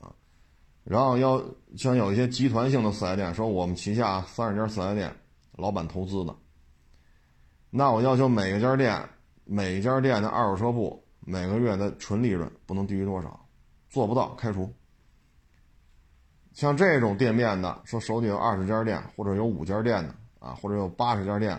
[0.00, 0.14] 啊，
[0.84, 1.44] 然后要
[1.76, 5.14] 像有一些集团性的四 S 店，说我们旗下三十家四 S 店。
[5.58, 6.36] 老板投资的，
[7.68, 9.08] 那我要求每个家店、
[9.42, 13.44] 每一家店的二手车部每个月的纯利润不能低于多少？
[13.90, 14.72] 做不到开除。
[16.58, 21.56] 像这种店面的，说手底有二十家店，或者有五家店的啊，或者有八十家店，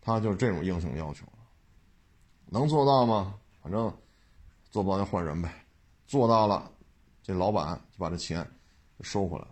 [0.00, 1.26] 他就这种硬性要求。
[2.46, 3.34] 能做到吗？
[3.60, 3.92] 反正
[4.70, 5.52] 做不到就换人呗。
[6.06, 6.70] 做到了，
[7.20, 8.48] 这老板就把这钱
[9.00, 9.50] 收回来了。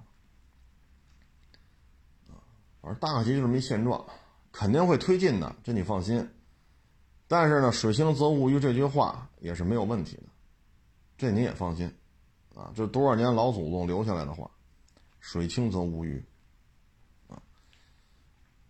[2.29, 2.39] 啊
[2.81, 4.07] 反正大概就这么一现状，
[4.53, 6.31] 肯定会推进的，这你放心。
[7.27, 10.29] 但是呢，“水清则无鱼”这句话也是没有问题的，
[11.19, 11.93] 这你也放心
[12.55, 12.71] 啊。
[12.73, 14.49] 这多少年老祖宗留下来的话
[15.27, 16.25] ，“水清则无鱼”，
[17.27, 17.35] 啊，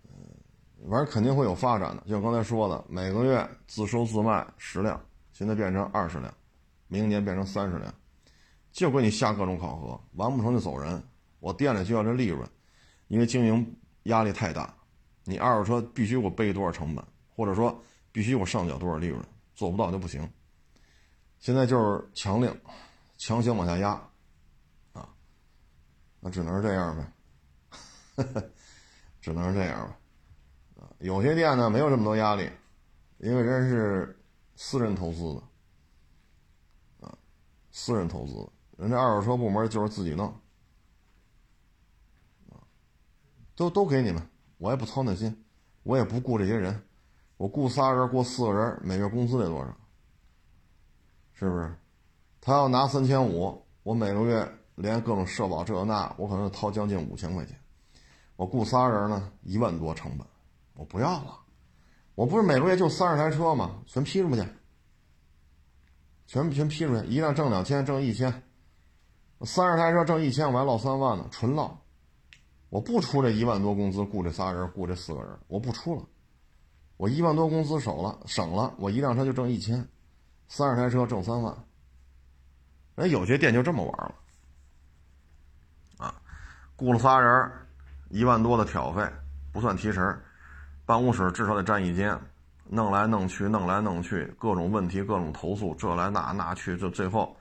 [0.05, 0.11] 嗯，
[0.91, 2.03] 反正肯定会有发展的。
[2.07, 4.99] 就像刚才说的，每个月自收自卖十辆，
[5.33, 6.33] 现在变成二十辆，
[6.89, 7.93] 明年变成三十辆，
[8.73, 11.03] 就给你下各种考核，完不成就走人。
[11.41, 12.49] 我店里就要这利润，
[13.09, 13.77] 因为经营。
[14.07, 14.73] 压力太大，
[15.25, 17.05] 你二手车必须给我背多少成本，
[17.35, 17.77] 或者说
[18.13, 19.21] 必须我上缴多少利润，
[19.53, 20.31] 做不到就不行。
[21.41, 22.57] 现在就是强令，
[23.19, 24.01] 强行往下压，
[26.27, 27.07] 那只能是这样呗，
[29.23, 29.97] 只能是这样吧。
[30.81, 32.51] 啊，有些店呢没有这么多压力，
[33.19, 34.19] 因为人是
[34.57, 35.23] 私人投资
[37.01, 37.17] 的，啊，
[37.71, 38.45] 私人投资，
[38.77, 40.35] 人家二手车部门就是自己弄。
[43.55, 44.21] 都都给你们，
[44.59, 45.45] 我也不操那心，
[45.85, 46.83] 我也不雇这些人，
[47.37, 49.77] 我雇仨人，雇四个人，每月工资得多少？
[51.35, 51.73] 是不是？
[52.41, 57.59] 他要拿三千五，我每个月连各种社保这那，我可能掏将近五千块钱。
[58.37, 60.27] 我雇仨人呢，一万多成本，
[60.75, 61.41] 我不要了。
[62.15, 63.83] 我不是每个月就三十台车吗？
[63.87, 64.47] 全批出去，
[66.27, 68.43] 全全批出去，一辆挣两千，挣一千，
[69.41, 71.79] 三十台车挣一千，我还落三万呢，纯落。
[72.69, 76.03] 我不出这一万多工资雇这仨人，雇这四个人，我不出了。
[76.97, 79.87] 我一万多工资省了，省了，我一辆车就挣一千，
[80.49, 81.57] 三十台车挣三万。
[82.95, 84.15] 人有些店就这么玩了，
[86.77, 87.51] 雇了仨人，
[88.11, 89.03] 一万多的挑费
[89.51, 90.21] 不算提成，
[90.85, 92.19] 办公室至少得占一间，
[92.69, 97.35] 弄来弄去，弄来弄去，各种问题，各种投诉，这来那那去，就最后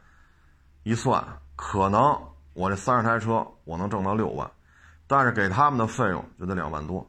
[0.84, 1.22] 一算，
[1.58, 2.18] 可能
[2.54, 4.50] 我这三十台车我能挣到六万，
[5.06, 7.06] 但是给他们的费用就得两万多，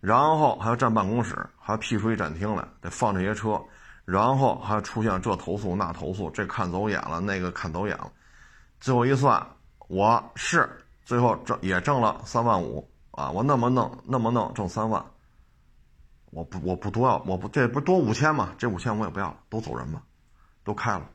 [0.00, 3.60] 然后还要占办公室，还要辟出一展厅来，得放这些车，
[4.04, 8.08] 然后还出现这投诉那投诉，这看走眼了，那个看走眼了，
[8.78, 9.44] 最后一算，
[9.88, 10.70] 我是
[11.04, 15.04] 最后挣也挣了三万五啊，我那么弄那么弄挣三万。
[16.30, 18.54] 我不，我不多要，我不，这不多五千吗？
[18.58, 20.02] 这五千我也不要了，都走人吧，
[20.64, 21.08] 都开了。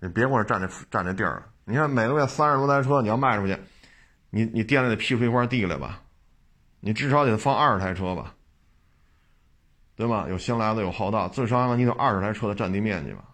[0.00, 1.46] 你别给我占这占这地儿了。
[1.64, 3.56] 你看每个月三十多台车，你要卖出去，
[4.30, 6.02] 你你店里得批出一块地来吧？
[6.80, 8.34] 你至少得放二十台车吧，
[9.94, 10.26] 对吧？
[10.28, 13.24] 有新来的，有浩大，最少你得二十台车的占地面积吧？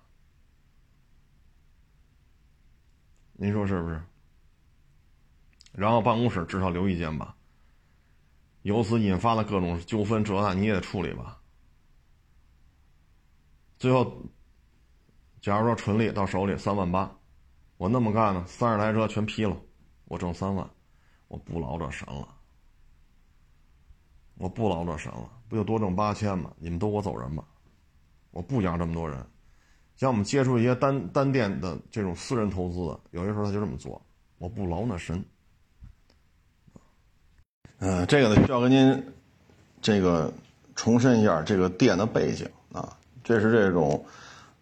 [3.32, 4.00] 您说是不是？
[5.72, 7.36] 然后办公室至少留一间吧。
[8.62, 11.40] 由此引发的各种纠纷，这那你也得处理吧。
[13.78, 14.22] 最后，
[15.40, 17.10] 假如说纯利到手里三万八，
[17.78, 18.44] 我那么干呢？
[18.46, 19.56] 三十台车全批了，
[20.04, 20.68] 我挣三万，
[21.28, 22.28] 我不劳这神了，
[24.34, 26.52] 我不劳这神了，不就多挣八千吗？
[26.58, 27.42] 你们都给我走人吧，
[28.32, 29.26] 我不养这么多人。
[29.96, 34.04] 像我们接触一些单单店的这种私人投资的，有些时候他就这么做，
[34.36, 35.24] 我不劳那神。
[37.80, 39.12] 嗯，这个呢需要跟您
[39.82, 40.30] 这个
[40.74, 42.96] 重申一下这个店的背景啊。
[43.24, 44.04] 这是这种，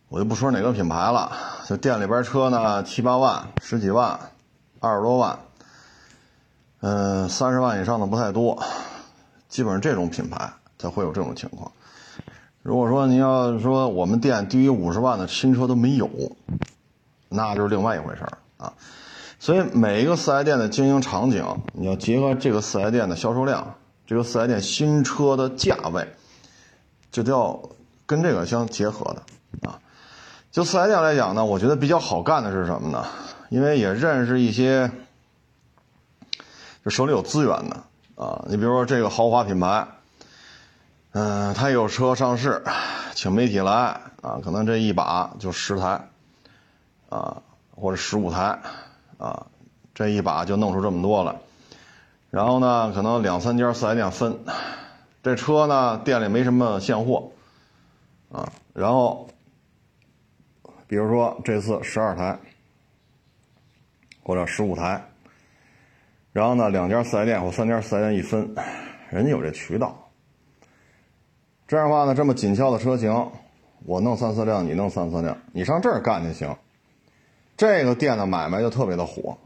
[0.08, 1.32] 我就不说哪个品牌了，
[1.66, 4.18] 就店里边车呢七八万、十几万、
[4.78, 5.38] 二十多万，
[6.80, 8.62] 嗯，三十万以上的不太多，
[9.48, 11.72] 基本上这种品牌才会有这种情况。
[12.62, 16.08] 如果说您要说我们店低于五十万的新车都没有，
[17.28, 18.72] 那就是另外一回事儿啊。
[19.40, 26.08] 所以每一个四 S 店的经营场景，你要结合这个四 S 店的销售量，这个四 S 店新车的价位，
[27.12, 27.70] 就都要
[28.04, 29.78] 跟这个相结合的啊。
[30.50, 33.06] 就四 S 店来讲呢，我觉得比较好干的是什么呢？
[33.48, 34.90] 因为也认识一些，
[36.84, 37.76] 就手里有资源的
[38.22, 38.44] 啊。
[38.48, 39.86] 你比如说这个豪华品牌，
[41.12, 42.64] 嗯，他有车上市，
[43.14, 43.72] 请媒体来
[44.20, 46.08] 啊，可能这一把就十台
[47.08, 47.40] 啊，
[47.76, 48.58] 或者十五台。
[49.18, 49.46] 啊，
[49.94, 51.40] 这一把就弄出这么多了，
[52.30, 54.38] 然后呢，可能两三家四 S 店分，
[55.24, 57.32] 这车呢店里没什么现货，
[58.30, 59.28] 啊，然后，
[60.86, 62.38] 比如说这次十二台
[64.22, 65.04] 或者十五台，
[66.32, 68.54] 然后呢两家四 S 店或三家四 S 店一分，
[69.10, 70.08] 人家有这渠道，
[71.66, 73.12] 这样的话呢这么紧俏的车型，
[73.84, 76.56] 我弄三四辆，你弄三四辆，你上这儿干就行。
[77.58, 79.36] 这个店的买卖就特别的火，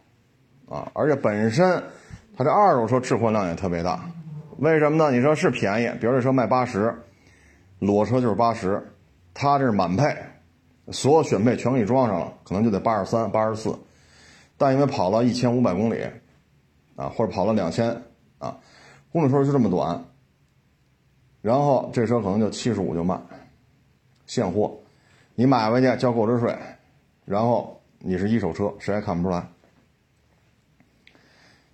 [0.68, 1.82] 啊，而且本身
[2.36, 4.04] 它这二手车置换量也特别大，
[4.58, 5.10] 为什么呢？
[5.10, 6.94] 你说是便宜，比如这车卖八十，
[7.78, 8.94] 裸车就是八十，
[9.32, 10.14] 它这是满配，
[10.88, 13.74] 所有选配全给你装上了，可能就得八十三、八十四，
[14.58, 16.06] 但因为跑了一千五百公里，
[16.96, 18.02] 啊，或者跑了两千，
[18.36, 18.58] 啊，
[19.10, 20.04] 公里数就这么短，
[21.40, 23.18] 然后这车可能就七十五就卖，
[24.26, 24.70] 现货，
[25.34, 26.54] 你买回去交购置税，
[27.24, 27.78] 然后。
[28.04, 29.46] 你是一手车，谁也看不出来，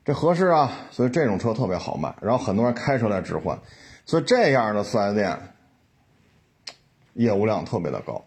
[0.05, 0.71] 这合适啊？
[0.91, 3.59] 所以这种车特别好卖，然后很多人开车来置换，
[4.05, 5.55] 所以这样的四 S 店
[7.15, 8.27] 业务量特别的高。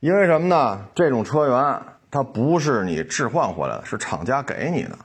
[0.00, 0.88] 因为什么呢？
[0.96, 4.98] 这种车源它不是你置换回来的，是厂家给你的，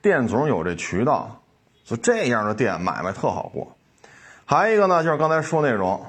[0.00, 1.42] 店总有这渠道，
[1.82, 3.76] 所以这样的店买卖特好过。
[4.44, 6.06] 还有一个呢，就是刚才说那种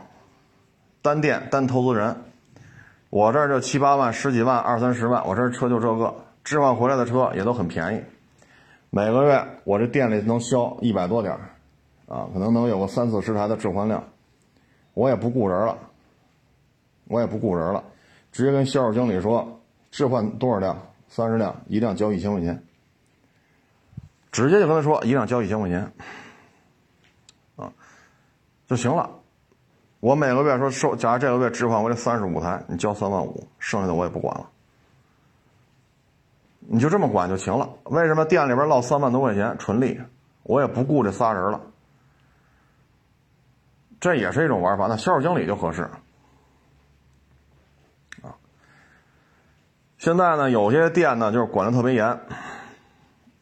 [1.02, 2.26] 单店单投资人。
[3.10, 6.14] 我这儿就七八万、十几万、二三十万，我这车就这个。
[6.42, 8.02] 置换回来的车也都很便宜，
[8.90, 11.42] 每个月我这店里能销一百多点儿，
[12.08, 14.04] 啊，可能能有个三四十台的置换量，
[14.96, 15.78] 我也不雇人了，
[17.08, 17.84] 我也不雇人了，
[18.32, 22.64] 直接跟销售经理说置换多少辆，三十辆，一辆交一千块钱，
[24.32, 25.92] 直接就跟他说一辆交一千块钱，
[27.58, 27.72] 啊，
[28.66, 29.19] 就行了。
[30.00, 34.50] 我每个月说收，假如这个月置换我这三十五台，你交三万五，剩下的我也不管了，
[36.60, 37.70] 你就这么管就行了。
[37.84, 40.00] 为什么店里边落三万多块钱纯利，
[40.44, 41.62] 我也不顾这仨人了，
[44.00, 44.88] 这也是一种玩法。
[44.88, 45.84] 那销售经理就合适
[48.22, 48.38] 啊。
[49.98, 52.08] 现在呢，有些店呢就是管的特别严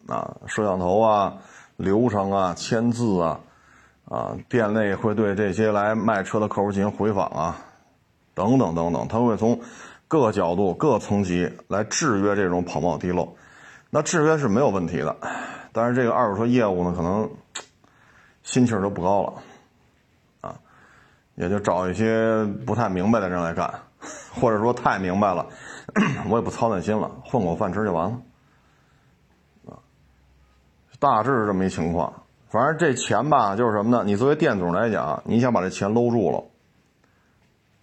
[0.08, 1.38] 啊，摄像头啊、
[1.76, 3.42] 流程啊、签字啊。
[4.10, 7.60] 啊，店内会对这些来卖车的客户进行回访啊，
[8.34, 9.60] 等等等等，他会从
[10.08, 13.36] 各个角度、各层级来制约这种跑冒滴漏。
[13.90, 15.16] 那制约是没有问题的，
[15.74, 17.30] 但是这个二手车业务呢，可能
[18.44, 19.34] 心气儿都不高了
[20.40, 20.56] 啊。
[21.36, 23.74] 也就找一些不太明白的人来干，
[24.34, 25.46] 或者说太明白了，
[26.30, 28.22] 我也不操那心了，混口饭吃就完了。
[29.70, 29.80] 啊，
[30.98, 32.14] 大致是这么一情况。
[32.50, 34.04] 反正这钱吧，就是什么呢？
[34.06, 36.42] 你作为店主来讲，你想把这钱搂住了，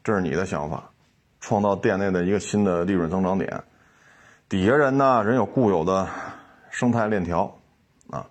[0.03, 0.91] 这是你的想法，
[1.39, 3.63] 创造店内的一个新的利润增长点。
[4.49, 6.09] 底下人呢，人有固有的
[6.71, 7.55] 生态链条
[8.11, 8.25] 啊，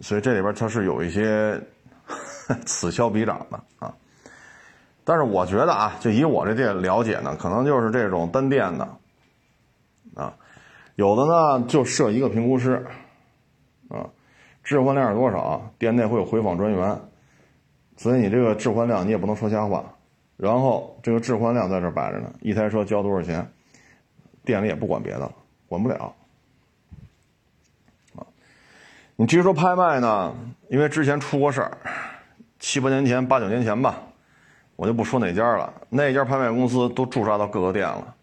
[0.00, 1.60] 所以这里边它是有一些
[2.64, 3.92] 此消彼长的啊。
[5.02, 8.88] 但是我觉得啊，就以我这店了解呢，可能就是这种单店的
[10.14, 10.34] 啊，
[10.94, 12.86] 有的呢就设一个评估师
[13.88, 14.06] 啊。
[14.62, 15.60] 置换量是多少？
[15.78, 17.00] 店内会有回访专员，
[17.96, 19.84] 所以你这个置换量你也不能说瞎话。
[20.36, 23.46] 然后这个置换量在这摆着呢，一台车交多少钱，
[24.44, 25.32] 店里也不管别的了，
[25.68, 26.14] 管不了。
[28.16, 28.24] 啊，
[29.16, 30.34] 你至于说拍卖呢，
[30.68, 31.76] 因为之前出过事儿，
[32.58, 34.00] 七八年前、八九年前吧，
[34.76, 38.14] 我就不说哪家了，那家拍卖公司都驻扎到各个店了。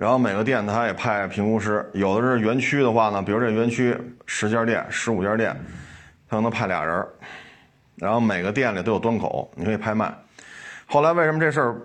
[0.00, 3.94] 然后每个店他也派评估师，有的是园区的话呢，比如这园区
[4.24, 5.54] 十家店、十五家店，
[6.26, 7.06] 他能派俩人
[7.96, 10.10] 然后每个店里都有端口，你可以拍卖。
[10.86, 11.76] 后来为什么这事儿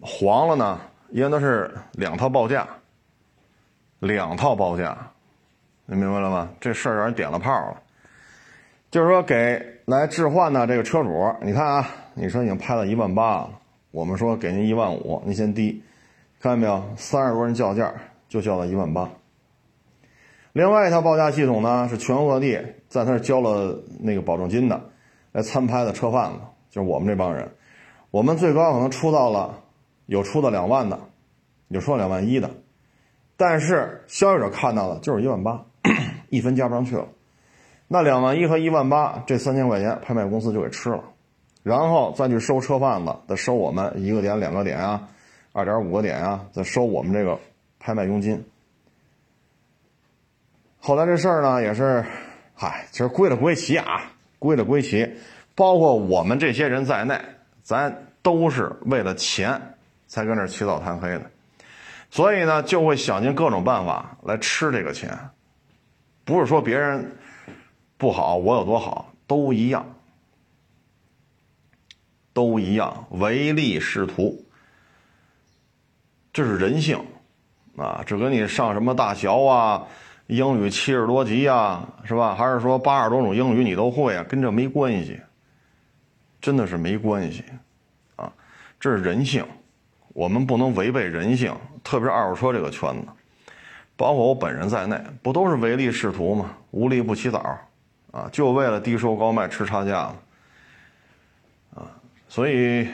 [0.00, 0.80] 黄了呢？
[1.10, 2.66] 因为都是两套报价，
[3.98, 4.96] 两套报价，
[5.84, 6.48] 你明白了吗？
[6.58, 7.76] 这事儿让人点了炮了。
[8.90, 13.50] 就是说给来置换的这个车主，你看啊，你说已经拍了一万八了，
[13.90, 15.82] 我们说给您一万五，您先低。
[16.40, 16.82] 看见没有？
[16.96, 17.92] 三十多人叫价，
[18.28, 19.08] 就叫了一万八。
[20.52, 22.58] 另外一套报价系统呢，是全国各地
[22.88, 24.80] 在那交了那个保证金的，
[25.32, 26.38] 来参拍的车贩子，
[26.70, 27.50] 就是我们这帮人。
[28.10, 29.62] 我们最高可能出到了，
[30.06, 30.98] 有出到两万的，
[31.68, 32.50] 有出到两万一的，
[33.36, 35.64] 但是消费者看到的就是一万八，
[36.30, 37.06] 一分加不上去了。
[37.88, 41.04] 那两万一和一万八这三千块钱，拍卖公司就给吃了，
[41.62, 45.08] 然后再去收车贩子，再收我们一个点、两个点啊。
[45.56, 47.40] 二点五个点啊，再收我们这个
[47.78, 48.44] 拍卖佣金。
[50.78, 52.04] 后来这事儿呢，也是，
[52.54, 55.10] 嗨，其实归了归齐啊，归了归齐，
[55.54, 57.18] 包括我们这些人在内，
[57.62, 59.58] 咱都是为了钱
[60.06, 61.30] 才跟这起早贪黑的，
[62.10, 65.18] 所以呢，就会想尽各种办法来吃这个钱。
[66.26, 67.16] 不是说别人
[67.96, 69.94] 不好，我有多好，都一样，
[72.34, 74.42] 都一样，唯利是图。
[76.36, 77.02] 这是人性，
[77.78, 79.86] 啊，这跟你上什么大学啊，
[80.26, 82.34] 英语七十多级啊，是吧？
[82.34, 84.22] 还是说八十多种英语你都会啊？
[84.28, 85.18] 跟这没关系，
[86.38, 87.42] 真的是没关系，
[88.16, 88.30] 啊，
[88.78, 89.42] 这是人性，
[90.08, 93.08] 我们不能违背人性，特别是二手车这个圈子，
[93.96, 96.50] 包括我本人在内，不都是唯利是图吗？
[96.70, 97.58] 无利不起早，
[98.12, 100.12] 啊，就为了低收高卖吃差价，
[101.74, 101.88] 啊，
[102.28, 102.86] 所以。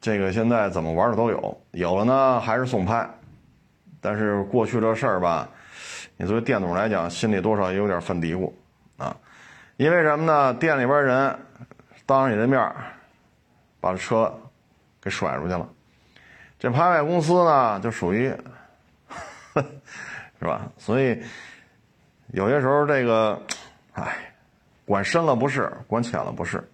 [0.00, 3.08] 这个现在怎么玩的都有，有了呢还是送拍，
[4.00, 5.48] 但是过去这事儿吧，
[6.16, 8.52] 你作为店主来讲，心里多少也有点犯嘀咕
[8.96, 9.16] 啊，
[9.76, 10.54] 因为什么呢？
[10.54, 11.38] 店里边人
[12.06, 12.72] 当着你的面
[13.80, 14.32] 把车
[15.00, 15.68] 给甩出去了，
[16.58, 18.32] 这拍卖公司呢就属于
[20.38, 20.70] 是吧？
[20.76, 21.20] 所以
[22.28, 23.40] 有些时候这个，
[23.94, 24.32] 哎，
[24.84, 26.67] 管深了不是，管浅了不是。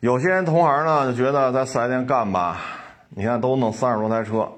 [0.00, 2.58] 有些人同行呢就觉得在四 S 店干吧，
[3.10, 4.50] 你看都弄三十多台车，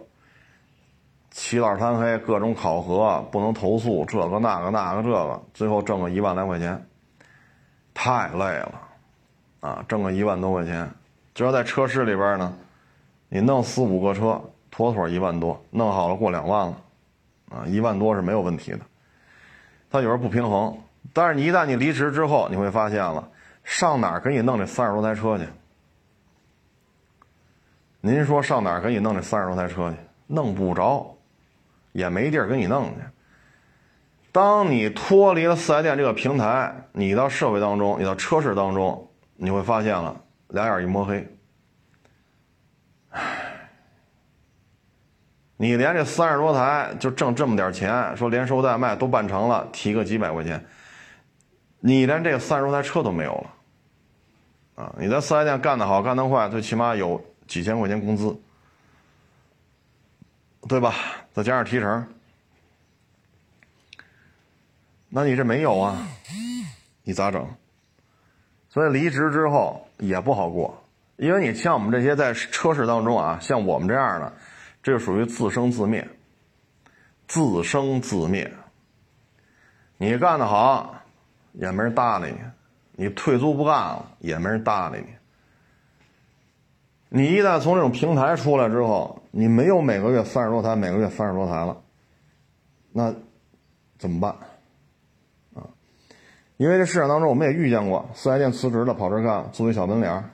[1.32, 6.86] 起早贪黑，各种考核，不能投诉，这个那个那个这个，最后挣个一万来块钱，
[7.92, 8.80] 太累了，
[9.62, 10.88] 啊，挣个一万多块钱，
[11.34, 12.52] 只要在车市里边呢，
[13.28, 14.40] 你弄四五个车，
[14.70, 16.76] 妥妥一万多，弄好了过两万了，
[17.50, 18.80] 啊，一万多是没有问题的，
[19.90, 20.78] 他有时候不平衡，
[21.12, 23.28] 但是你一旦你离职之后，你会发现了。
[23.64, 25.46] 上哪儿给你弄这三十多台车去？
[28.00, 29.96] 您说上哪儿给你弄这三十多台车去？
[30.26, 31.16] 弄不着，
[31.92, 33.00] 也没地儿给你弄去。
[34.32, 41.36] 当你脱离了四 S 店这个平台，你到社会当中，你到车市当中，你会发现了，两眼一摸黑。
[43.10, 43.68] 唉，
[45.56, 50.64] 你连这三十多台就挣这么点钱，说连收带卖都办成了，提个几百块钱。
[51.84, 54.94] 你连这个三十多台车都没有了，啊！
[55.00, 58.40] 你在四 S 店干得好，干得坏，最起码有几千块钱工资，
[60.68, 60.94] 对吧？
[61.32, 62.06] 再加上提成，
[65.08, 66.06] 那你这没有啊？
[67.02, 67.44] 你咋整？
[68.68, 70.84] 所以离职之后也不好过，
[71.16, 74.32] 因为你像我们这些在车市当中啊，像我们这样的，
[74.84, 76.08] 这就属于自生自灭，
[77.26, 78.52] 自生自灭。
[79.96, 81.01] 你干得好，
[81.52, 82.38] 也没人搭理你；
[82.92, 85.06] 你退租不干了，也没人搭理你。
[87.14, 91.82] 你一旦从这种平台出来之后，你没有每个月三十多台，每个月三十多台了，
[92.90, 93.14] 那
[93.98, 94.32] 怎么办？
[95.54, 95.68] 啊？
[96.56, 100.24] 因为这市场当中，我们也遇见过四 S 店辞职的跑这干，租一小门脸啊，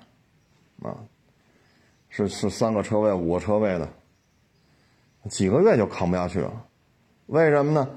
[2.09, 3.89] 是是三个车位、五个车位的，
[5.29, 6.65] 几个月就扛不下去了。
[7.27, 7.89] 为什么呢？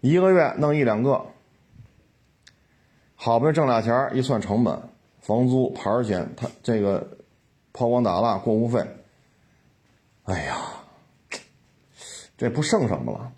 [0.00, 1.24] 一个月弄一两个，
[3.14, 4.78] 好不容易挣俩钱一算成本，
[5.20, 7.06] 房租、牌钱，他这个。
[7.76, 8.86] 抛光打蜡过户费，
[10.22, 10.58] 哎呀，
[12.36, 13.32] 这不剩什么了？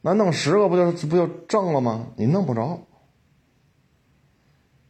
[0.00, 2.08] 那弄十个不就不就挣了吗？
[2.16, 2.80] 你弄不着。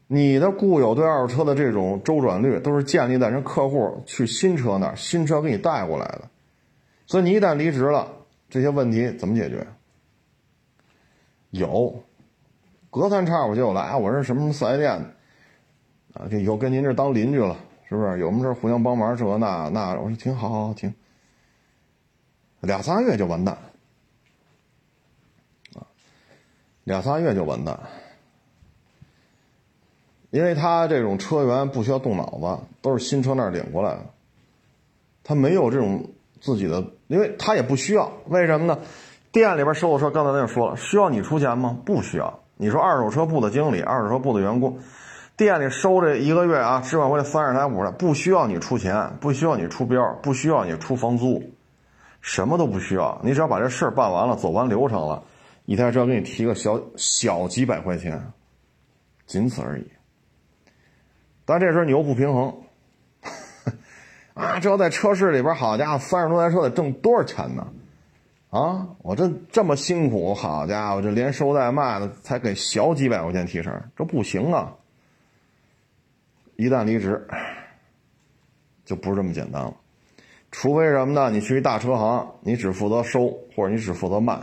[0.07, 6.31] 你的固有对二手车的这种周转率，都是建立在人客户去新车那儿，新车给你带过来的。
[7.07, 8.11] 所以你一旦离职了，
[8.49, 9.67] 这些问题怎么解决？
[11.51, 12.03] 有，
[12.93, 15.03] 隔三差五就来，我是什么什么四 S 店
[16.13, 17.57] 的，啊，就以后跟您这当邻居了。
[17.89, 19.17] 是不是有什么事互相帮忙？
[19.17, 20.95] 这那那，我说挺好，好，好，挺。
[22.61, 23.57] 俩仨月就完蛋，
[25.75, 25.89] 啊，
[26.85, 27.81] 俩仨月就完蛋，
[30.29, 34.05] 因为他这种车源不需要动脑子，都是新车那儿领过来的，
[35.25, 36.11] 他没有这种
[36.43, 38.13] 自己的，因为他也不需要。
[38.27, 38.79] 为什么呢？
[39.33, 41.79] 店里边收的车，刚才那就说了，需要你出钱吗？
[41.87, 42.42] 不需要。
[42.63, 44.79] 你说二手车部的经理，二手车部的员工。
[45.37, 51.43] 店里收这一个月啊，置换回来三十台五十台，不需要你出钱，不需要你出标，不需要你出房租，
[52.21, 55.25] 什么都不需要，你只要把这事儿办完了，走完流程了，
[55.65, 58.33] 一台车给你提个小小几百块钱，
[59.27, 59.91] 仅此而已。
[61.45, 62.55] 但这时候你又不平衡，
[64.35, 67.67] 啊，这要在车市里边，好家伙，三十多台车得挣多少钱呢？
[68.53, 74.77] 啊，我这这么辛苦，好家伙，这连收带卖的才给小几百块钱提成，这不行啊！
[76.57, 77.27] 一旦离职，
[78.85, 79.75] 就不是这么简单了。
[80.51, 81.31] 除非什么呢？
[81.31, 84.39] 你去一大车行，你只负责收，或者你只负责卖，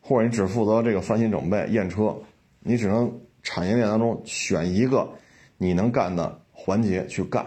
[0.00, 2.16] 或者你只负责这个翻新整备、验车，
[2.60, 3.12] 你只能
[3.42, 5.08] 产业链当中选一个
[5.58, 7.44] 你能干的环节去干，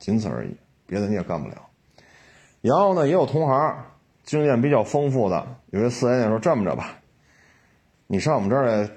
[0.00, 0.56] 仅此而已，
[0.88, 1.54] 别的你也干不了。
[2.62, 3.84] 然后呢，也有同行
[4.26, 6.98] 经验比较丰富的，有些四 S 店说这么着吧，
[8.06, 8.90] 你上我们这儿来，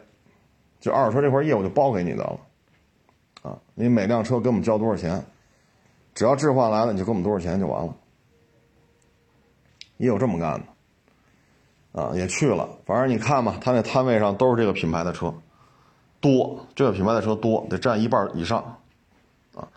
[0.82, 2.40] 就二手车这块业务就包给你的了。
[3.44, 5.24] 啊，你每辆车给我们交多少钱？
[6.14, 7.94] 只要置换来了，你就给我们多少钱就完了。
[9.98, 10.60] 也有这么干
[11.94, 12.68] 的，啊，也去了。
[12.86, 15.34] 反正你看吧，他那摊位上都是这个品牌的车，
[16.20, 18.78] 多，这个品牌的车多，得占一半以上，
[19.56, 19.68] 啊。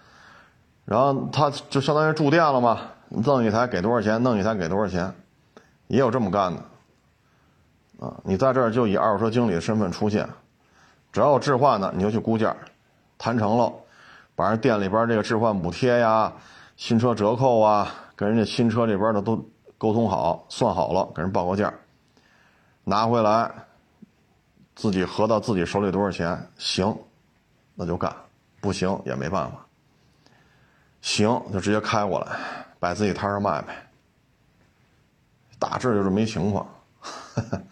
[0.85, 5.15] 然后他就相当于住店了嘛，弄一台给多少钱，弄一台给多少钱，
[5.93, 10.27] 也有这么干的，啊，你在这儿就以二手车经理的身份出现，
[11.13, 12.57] 只要有置换的，你就去估价。
[13.19, 13.71] 谈成了，
[14.35, 16.33] 把人店里边这个置换补贴呀、
[16.79, 19.37] 新车折扣啊，跟人家新车这边的都
[19.77, 21.71] 沟通好、算好了，给人报个价，
[22.85, 23.51] 拿回来，
[24.75, 26.97] 自己合到自己手里多少钱，行，
[27.75, 28.11] 那就干；
[28.63, 29.59] 不行也没办法。
[31.03, 32.35] 行就直接开过来，
[32.81, 33.82] 摆自己摊上卖呗。
[35.63, 36.67] 大致就这么一情况。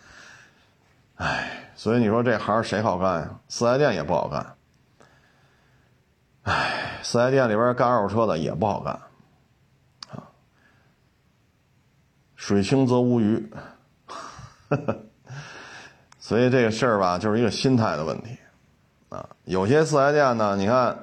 [1.18, 3.40] 哎，所以你说这行谁好干呀？
[3.48, 4.54] 四 S 店也不好干。
[6.44, 8.94] 唉，四 S 店里边干二手车的也不好干，
[10.10, 10.22] 啊，
[12.36, 13.52] 水清则无鱼，
[16.18, 18.38] 所以这个事儿吧，就是一个心态的问题，
[19.10, 20.98] 啊，有些四 S 店呢，你看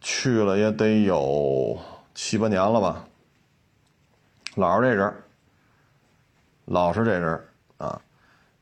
[0.00, 1.78] 去了也得有
[2.14, 3.04] 七八年了吧，
[4.56, 5.14] 老是这人，
[6.64, 7.40] 老是这人，
[7.78, 8.00] 啊，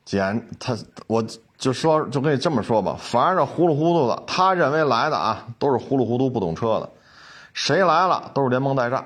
[0.04, 0.76] 简他
[1.06, 1.24] 我。
[1.60, 6.88] 就说就跟你这么说吧，凡是糊里糊涂的，他认为来的啊都是糊里糊涂不懂车的，
[7.52, 9.04] 谁来了都是连蒙带诈。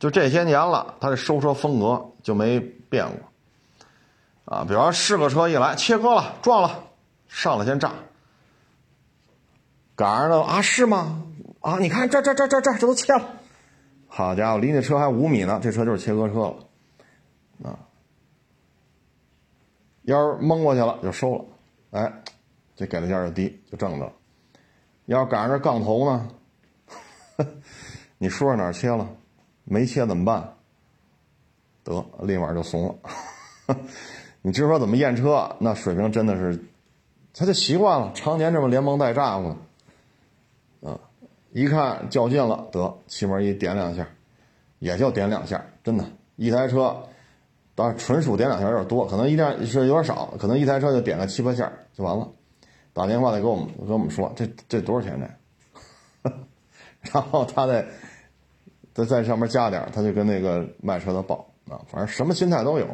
[0.00, 6.80] 就这些年了，他的收车风格就没变过，啊，比方是个车一来切割了撞了，
[7.28, 7.92] 上来先炸，
[9.94, 11.22] 赶上了啊是吗？
[11.60, 13.22] 啊你看这这这这这这都切了，
[14.08, 17.78] 好家伙，离那车还五米呢，这车就是切割车了，啊，
[20.06, 21.44] 要是蒙过去了就收了。
[21.90, 22.12] 哎，
[22.74, 24.12] 这给的价就低，就挣着了。
[25.04, 26.28] 要是赶上这杠头呢？
[28.18, 29.08] 你说说哪儿切了？
[29.64, 30.54] 没切怎么办？
[31.84, 33.76] 得，立马就怂了。
[34.42, 35.56] 你知说怎么验车？
[35.58, 36.64] 那水平真的是，
[37.34, 39.56] 他就习惯了，常年这么连蒙带诈嘛。
[40.82, 41.00] 啊，
[41.50, 44.06] 一看较劲了，得气门一点两下，
[44.78, 46.04] 也就点两下，真的，
[46.36, 47.02] 一台车
[47.76, 52.28] 当然纯属点两下有点多，可能一辆是有点少，可能一台车就点个七八下就完了。
[52.92, 55.20] 打电话得给我们跟我们说这这多少钱
[56.24, 56.30] 这，
[57.12, 57.86] 然后他再
[58.94, 62.86] 再在上面加点，他就跟那个卖车的报啊，反正什么心态都有。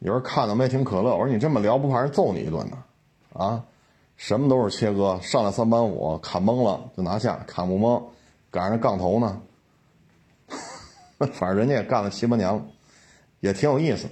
[0.00, 2.76] 有人看到没挺可乐，我说你这么聊不怕人揍你一顿呢？
[3.32, 3.64] 啊，
[4.16, 8.02] 什么都是切割，上来三板五砍懵了就拿下，砍不懵
[8.50, 9.40] 赶上杠头呢。
[11.32, 12.62] 反正人家也干了七八年了，
[13.46, 14.08] 也挺有意思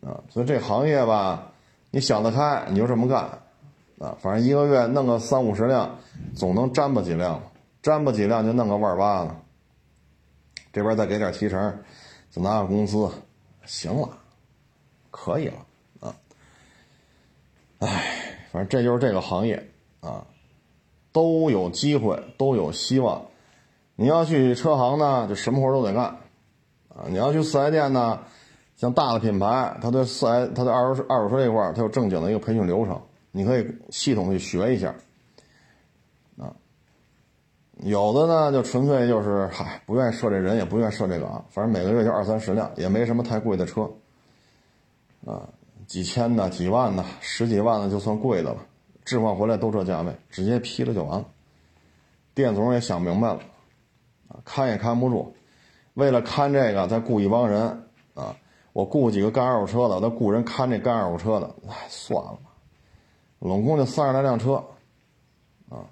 [0.00, 0.22] 啊。
[0.30, 1.52] 所以这行业吧，
[1.90, 3.24] 你想得开你就这么干
[3.98, 4.16] 啊。
[4.20, 5.98] 反正一个月弄个三五十辆，
[6.34, 7.42] 总能沾吧几辆，
[7.82, 9.36] 沾吧几辆就弄个万八了。
[10.72, 11.82] 这边再给点提成，
[12.30, 13.10] 再拿个工资，
[13.66, 14.08] 行了，
[15.10, 15.66] 可以了
[15.98, 16.14] 啊。
[17.80, 19.68] 哎，反正这就是这个行业
[20.00, 20.24] 啊，
[21.10, 23.26] 都有机会，都有希望。
[23.96, 26.18] 你要去车行呢，就什么活都得干，
[27.08, 28.20] 你要去四 S 店呢，
[28.76, 34.94] 像大的品牌，它对四 S，它对二手二手车这块儿，它有正经的一个培训流程，你可以系统的去学一下，
[36.38, 36.52] 啊，
[37.78, 43.90] 有的呢就纯粹就是嗨，不愿意设这人，也不愿意设这个啊，反正每个月就二三十辆，也没什么太贵的车，
[45.24, 45.48] 啊，
[45.86, 48.58] 几千的、几万的、十几万的就算贵的了，
[49.04, 51.26] 置换回来都这价位，直接批了就完了，
[52.34, 53.40] 店总也想明白了。
[54.44, 55.34] 看也看不住，
[56.00, 57.62] 为了看这个，再雇一帮人
[58.14, 58.34] 啊！
[58.72, 62.50] 我雇几个干二手车的，再雇人看这干二手车的，哎，算了吧，
[63.40, 64.54] 拢共就三十来辆车，
[65.68, 65.84] 啊！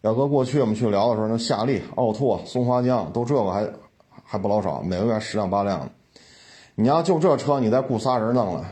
[0.00, 3.70] 要搁过去我们去聊的时候，那夏利、奥拓、松花江都这个还
[4.24, 5.90] 还不老少，每个月十辆八辆的。
[6.74, 8.66] 你要就这车，你再雇仨人弄了，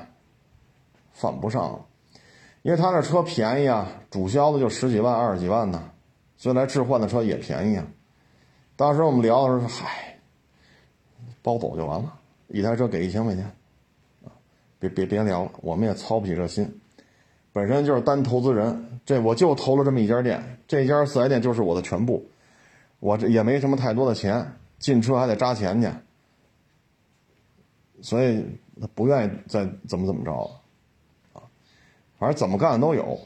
[1.13, 1.85] 犯不上，
[2.63, 5.91] 因为他那车便宜啊，主销的就十几万、二十几万呢，
[6.37, 7.87] 所以来置换的车也便宜啊。
[8.75, 10.10] 当时我们聊的时候，嗨，
[11.43, 12.13] 包走就完了，
[12.49, 13.51] 一台车给一千块钱，
[14.79, 16.81] 别别别聊了，我们也操不起这心，
[17.53, 22.25] 本身就是单投资人，这我就投了这么一家店，这家四 S 店就是我的全部，
[22.99, 25.89] 我这也没什么太多的钱，进车还得扎钱去，
[28.03, 28.45] 所以
[28.81, 30.51] 他不愿意再怎么怎么着了，
[31.35, 31.43] 啊，
[32.19, 33.19] 反正怎么干都有，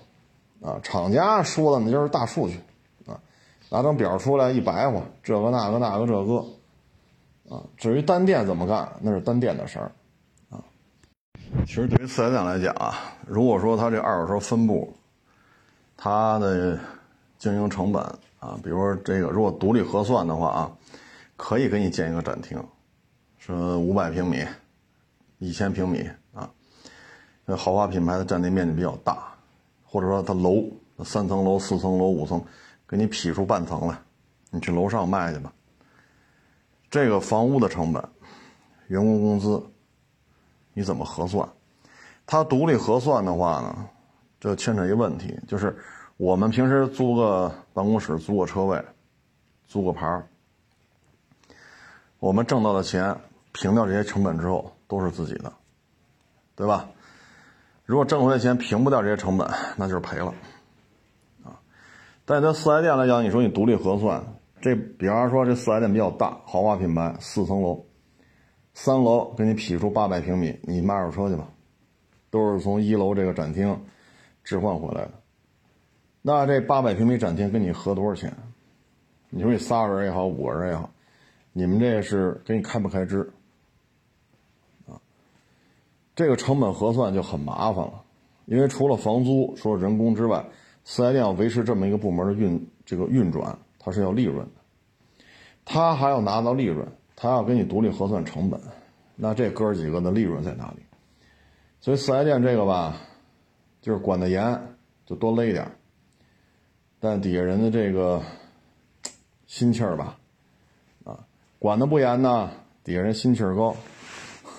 [0.63, 2.57] 啊，厂家说的那就是大数据。
[3.07, 3.21] 啊
[3.71, 6.45] 拿张表出来一白话，这个那个那个这个，
[7.77, 9.93] 至于单店怎么干，那是单店的事儿，
[10.51, 10.63] 啊。
[11.67, 12.95] 其实对于四 S 店来讲啊，
[13.27, 14.95] 如果说他这二手车分部，
[15.97, 16.79] 他的
[17.39, 18.03] 经营成本
[18.39, 20.73] 啊，比如说这个如果独立核算的话啊，
[21.37, 22.63] 可以给你建一个展厅，
[23.39, 24.45] 是五百平米、
[25.39, 26.51] 一千平米啊，
[27.45, 29.35] 那豪华品牌的占地面积比较大，
[29.85, 30.65] 或者说它楼
[31.05, 32.43] 三层楼、四层楼、五层。
[32.87, 33.99] 给你劈出半层来，
[34.51, 35.51] 你去楼上卖去吧。
[36.95, 38.01] 这个房屋的成本、
[38.87, 39.61] 员工工资，
[40.75, 41.49] 你怎么核算？
[42.25, 43.89] 它独立核算的话呢，
[44.39, 45.77] 就牵扯一个问题，就是
[46.19, 48.81] 我们平时租个办公室、租个车位、
[49.67, 50.25] 租个牌儿，
[52.21, 53.13] 我们挣到的钱
[53.51, 55.53] 平掉这些成本之后都是自己的，
[56.55, 56.89] 对吧？
[57.85, 60.33] 如果挣回来钱平不掉这些成本，那就是赔了
[61.43, 61.59] 啊。
[62.25, 64.25] 但对四 S 店来讲，你说你独立核算，
[64.65, 67.85] 这比方说这四 S 店比较大，豪华品牌，四层楼，
[68.73, 71.47] 三楼给你匹出八百平米，你卖二手车去吧，
[72.31, 73.79] 都是从一楼这个展厅
[74.43, 75.11] 置换回来的。
[76.23, 78.35] 那这八百平米展厅跟你合多少钱？
[79.29, 80.89] 你说你仨人也好，五个人也好，
[81.53, 83.31] 你们这是给你开不开支？
[84.87, 84.97] 啊，
[86.17, 88.03] 这个成本核算就很麻烦了，
[88.47, 90.43] 因为除了房租、除了人工之外。
[90.87, 95.25] 四 S 店要维持这么一个部门的运这个运转，它是要利润的，
[95.63, 98.59] 他还要拿到利润，他要给你独立核算成本，
[99.15, 100.83] 那这哥几个的利润在哪里？
[101.83, 102.97] 所以四 S 店这个吧，
[103.83, 105.71] 就是管得严就多勒点
[106.99, 108.23] 但底下人的这个
[109.47, 110.19] 心气儿吧，
[111.05, 111.27] 啊，
[111.59, 112.51] 管得不严呢，
[112.83, 113.77] 底下人心气儿高，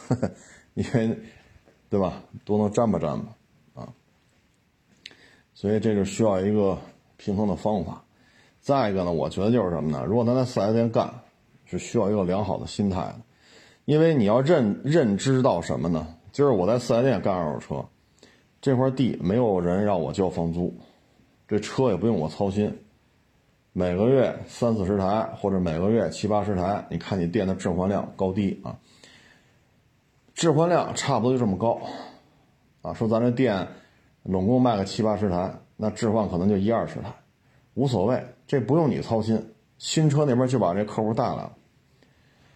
[0.75, 1.17] 因为
[1.89, 3.35] 对吧，都能沾吧沾吧。
[3.73, 3.89] 啊
[5.55, 6.77] 所以这就需要一个
[7.17, 8.04] 平衡的方法。
[8.65, 10.03] 再一个呢，我觉得就是什么呢？
[10.07, 11.07] 如果咱在四 S 店干，
[11.65, 13.15] 是需要一个良好的心态的，
[13.85, 16.07] 因为你要认认知到什么呢？
[16.31, 17.85] 就是我在四 S 店干二手车，
[18.59, 20.73] 这块地没有人让我交房租，
[21.47, 22.75] 这车也不用我操心，
[23.71, 28.75] 每个月三四十台或者每个月七八十台，你看你店的置换量高低啊？
[30.33, 31.79] 置换量差不多就这么高，
[32.81, 33.67] 啊，说咱这店。
[34.23, 37.13] 拢共卖个七八十台，那置换可能就一二十台，
[37.75, 39.53] 无所谓，这不用你操心。
[39.77, 41.51] 新车那边就把这客户带来了，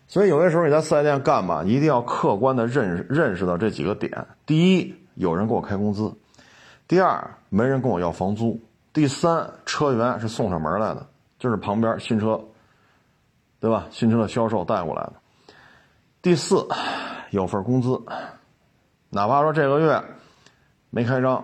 [0.07, 6.09] 所以有些时候你在四 S 店干吧，一定要客观的认认识到这几个点：第一，有人给我开工资；
[6.87, 8.57] 第二，没人跟我要房租；
[8.93, 11.05] 第三，车源是送上门来的，
[11.37, 12.41] 就是旁边新车，
[13.59, 13.87] 对吧？
[13.91, 15.13] 新车的销售带过来的；
[16.21, 16.65] 第四，
[17.31, 18.01] 有份工资，
[19.09, 20.01] 哪怕说这个月
[20.89, 21.43] 没开张，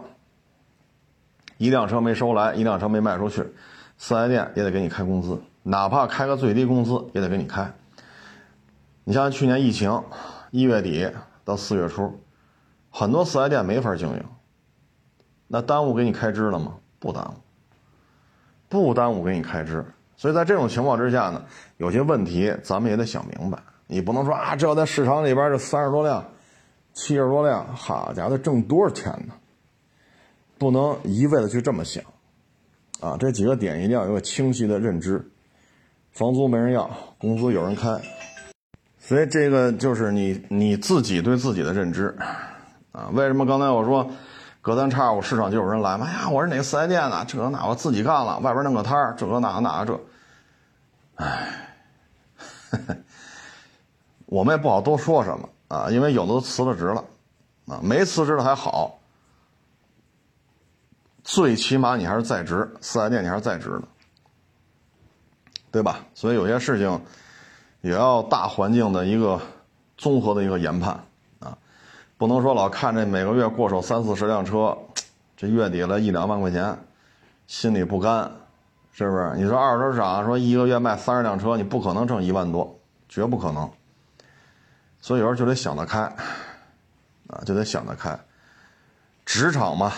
[1.57, 3.45] 一辆车没收来，一辆车没卖出去，
[3.97, 7.71] 四 S 店也得给你开工资，哪怕开个最低工资也得给你开。
[9.03, 10.03] 你像去年疫情，
[10.51, 11.09] 一月底
[11.43, 12.19] 到四月初，
[12.89, 14.23] 很多四 S 店没法经营，
[15.47, 16.73] 那耽误给你开支了吗？
[16.99, 17.37] 不耽误，
[18.67, 19.85] 不耽误给你开支。
[20.17, 21.43] 所以在这种情况之下呢，
[21.77, 23.59] 有些问题咱们也得想明白。
[23.87, 26.25] 你不能说啊，这要在市场里边这三十多辆、
[26.93, 29.33] 七十多辆，好家伙，挣多少钱呢？
[30.57, 32.03] 不能一味的去这么想，
[32.99, 35.31] 啊，这几个点一定要有个清晰的认知。
[36.11, 37.99] 房租没人要，工资有人开。
[38.97, 42.17] 所以这个就是你你自己对自己的认知，
[42.91, 44.09] 啊，为什么刚才我说
[44.61, 46.07] 隔三差五市场就有人来嘛？
[46.07, 47.25] 哎呀，我是哪个四 S 店的？
[47.27, 49.99] 这那我自己干了，外边弄个摊儿，这个那个那个这，
[51.15, 51.69] 唉，
[54.25, 57.03] 我们也不好多说什么啊，因为有的都辞了职了，
[57.67, 58.99] 啊，没辞职的还好，
[61.25, 63.81] 最起码你还是在职，四 S 店你还是在职的，
[65.71, 65.99] 对吧？
[66.13, 67.01] 所以有些事情。
[67.81, 69.39] 也要大环境的一个
[69.95, 70.99] 综合的一个研判
[71.39, 71.55] 啊，
[72.17, 74.75] 不能说老看这每个月过手三四十辆车，
[75.37, 76.75] 这月底了一两万块钱，
[77.45, 78.31] 心里不甘，
[78.91, 79.33] 是不是？
[79.35, 82.75] 你说二手车市场说一个月卖三十辆车，你不可能挣一万多，
[83.07, 83.69] 绝不可能。
[84.99, 85.99] 所以有时候就得想得开，
[87.27, 88.19] 啊，就得想得开。
[89.27, 89.93] 职场嘛，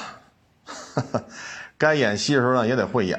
[1.02, 1.24] 哈
[1.78, 3.18] 该演戏的时候呢也得会演，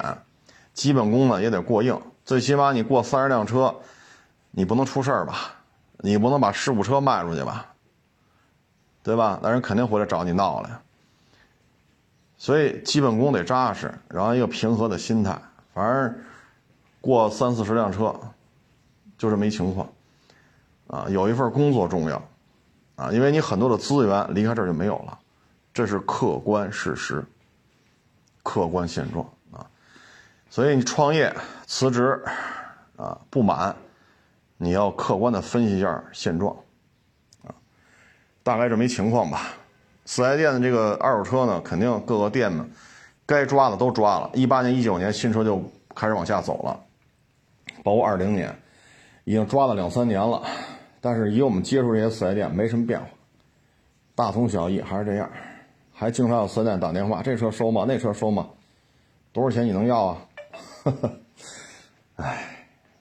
[0.73, 3.75] 基本功呢也得过硬，最起码你过三十辆车。
[4.51, 5.53] 你不能出事儿吧？
[5.99, 7.67] 你不能把事故车卖出去吧？
[9.03, 9.39] 对吧？
[9.43, 10.71] 那人肯定回来找你闹来。
[12.35, 15.39] 所以基本功得扎实，然后一个平和的心态。
[15.73, 16.15] 反正
[16.99, 18.13] 过三四十辆车，
[19.19, 19.87] 就这么一情况。
[20.87, 22.21] 啊，有一份工作重要，
[22.95, 25.19] 啊，因为你很多的资源离开这儿就没有了，
[25.71, 27.23] 这是客观事实，
[28.49, 29.63] 客观现状啊。
[30.49, 31.31] 所以你创业
[31.67, 32.19] 辞职，
[32.95, 33.75] 啊，不满。
[34.57, 36.55] 你要客观的分析一下现状，
[37.43, 37.53] 啊，
[38.41, 39.53] 大概这么一情况吧。
[40.05, 42.67] 四 S 店的这个二手车呢，肯定各个店呢，
[43.27, 44.31] 该抓的都抓了。
[44.33, 45.63] 一八年、一九年新车就
[45.95, 46.77] 开始往下走了，
[47.83, 48.53] 包括二零年，
[49.25, 50.41] 已经抓了两三年了。
[50.99, 53.05] 但是以我们接触这些四 S 店，没什么变化，
[54.15, 55.29] 大同小异，还是这样，
[55.99, 57.83] 还经常有四 S 店打电话：“这车收吗？
[57.85, 58.47] 那车收吗？
[59.33, 60.17] 多少钱你能要啊？”
[60.83, 61.11] 呵呵，
[62.15, 62.55] 哎。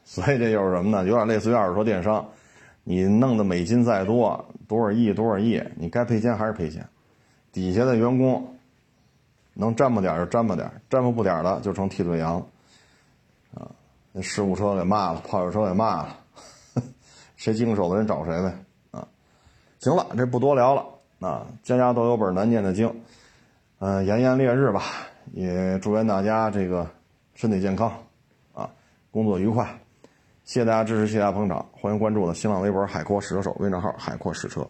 [0.05, 1.07] 所以这就是什么呢？
[1.07, 2.27] 有点类似于二手车电商，
[2.83, 6.85] 你弄的美金再多，多少亿多少亿，你该赔钱还是赔钱。
[7.53, 8.57] 底下的员工
[9.55, 12.45] 能沾巴点就沾巴点，沾巴不点的就成替罪羊。
[13.55, 13.71] 啊，
[14.11, 16.17] 那事故车给骂了，泡水车给骂了，
[17.37, 18.59] 谁经手的人找谁呗。
[18.91, 19.07] 啊，
[19.79, 20.85] 行了，这不多聊了。
[21.21, 22.93] 啊，家家都有本难念的经。
[23.81, 24.83] 嗯，炎炎烈日吧，
[25.33, 26.89] 也祝愿大家这个
[27.35, 27.93] 身体健康，
[28.53, 28.71] 啊，
[29.11, 29.67] 工作愉快。
[30.45, 34.67] 谢谢大家支持，谢谢大家捧场，欢迎关注我的新浪微博“海阔试车手”微信号“海阔试车”。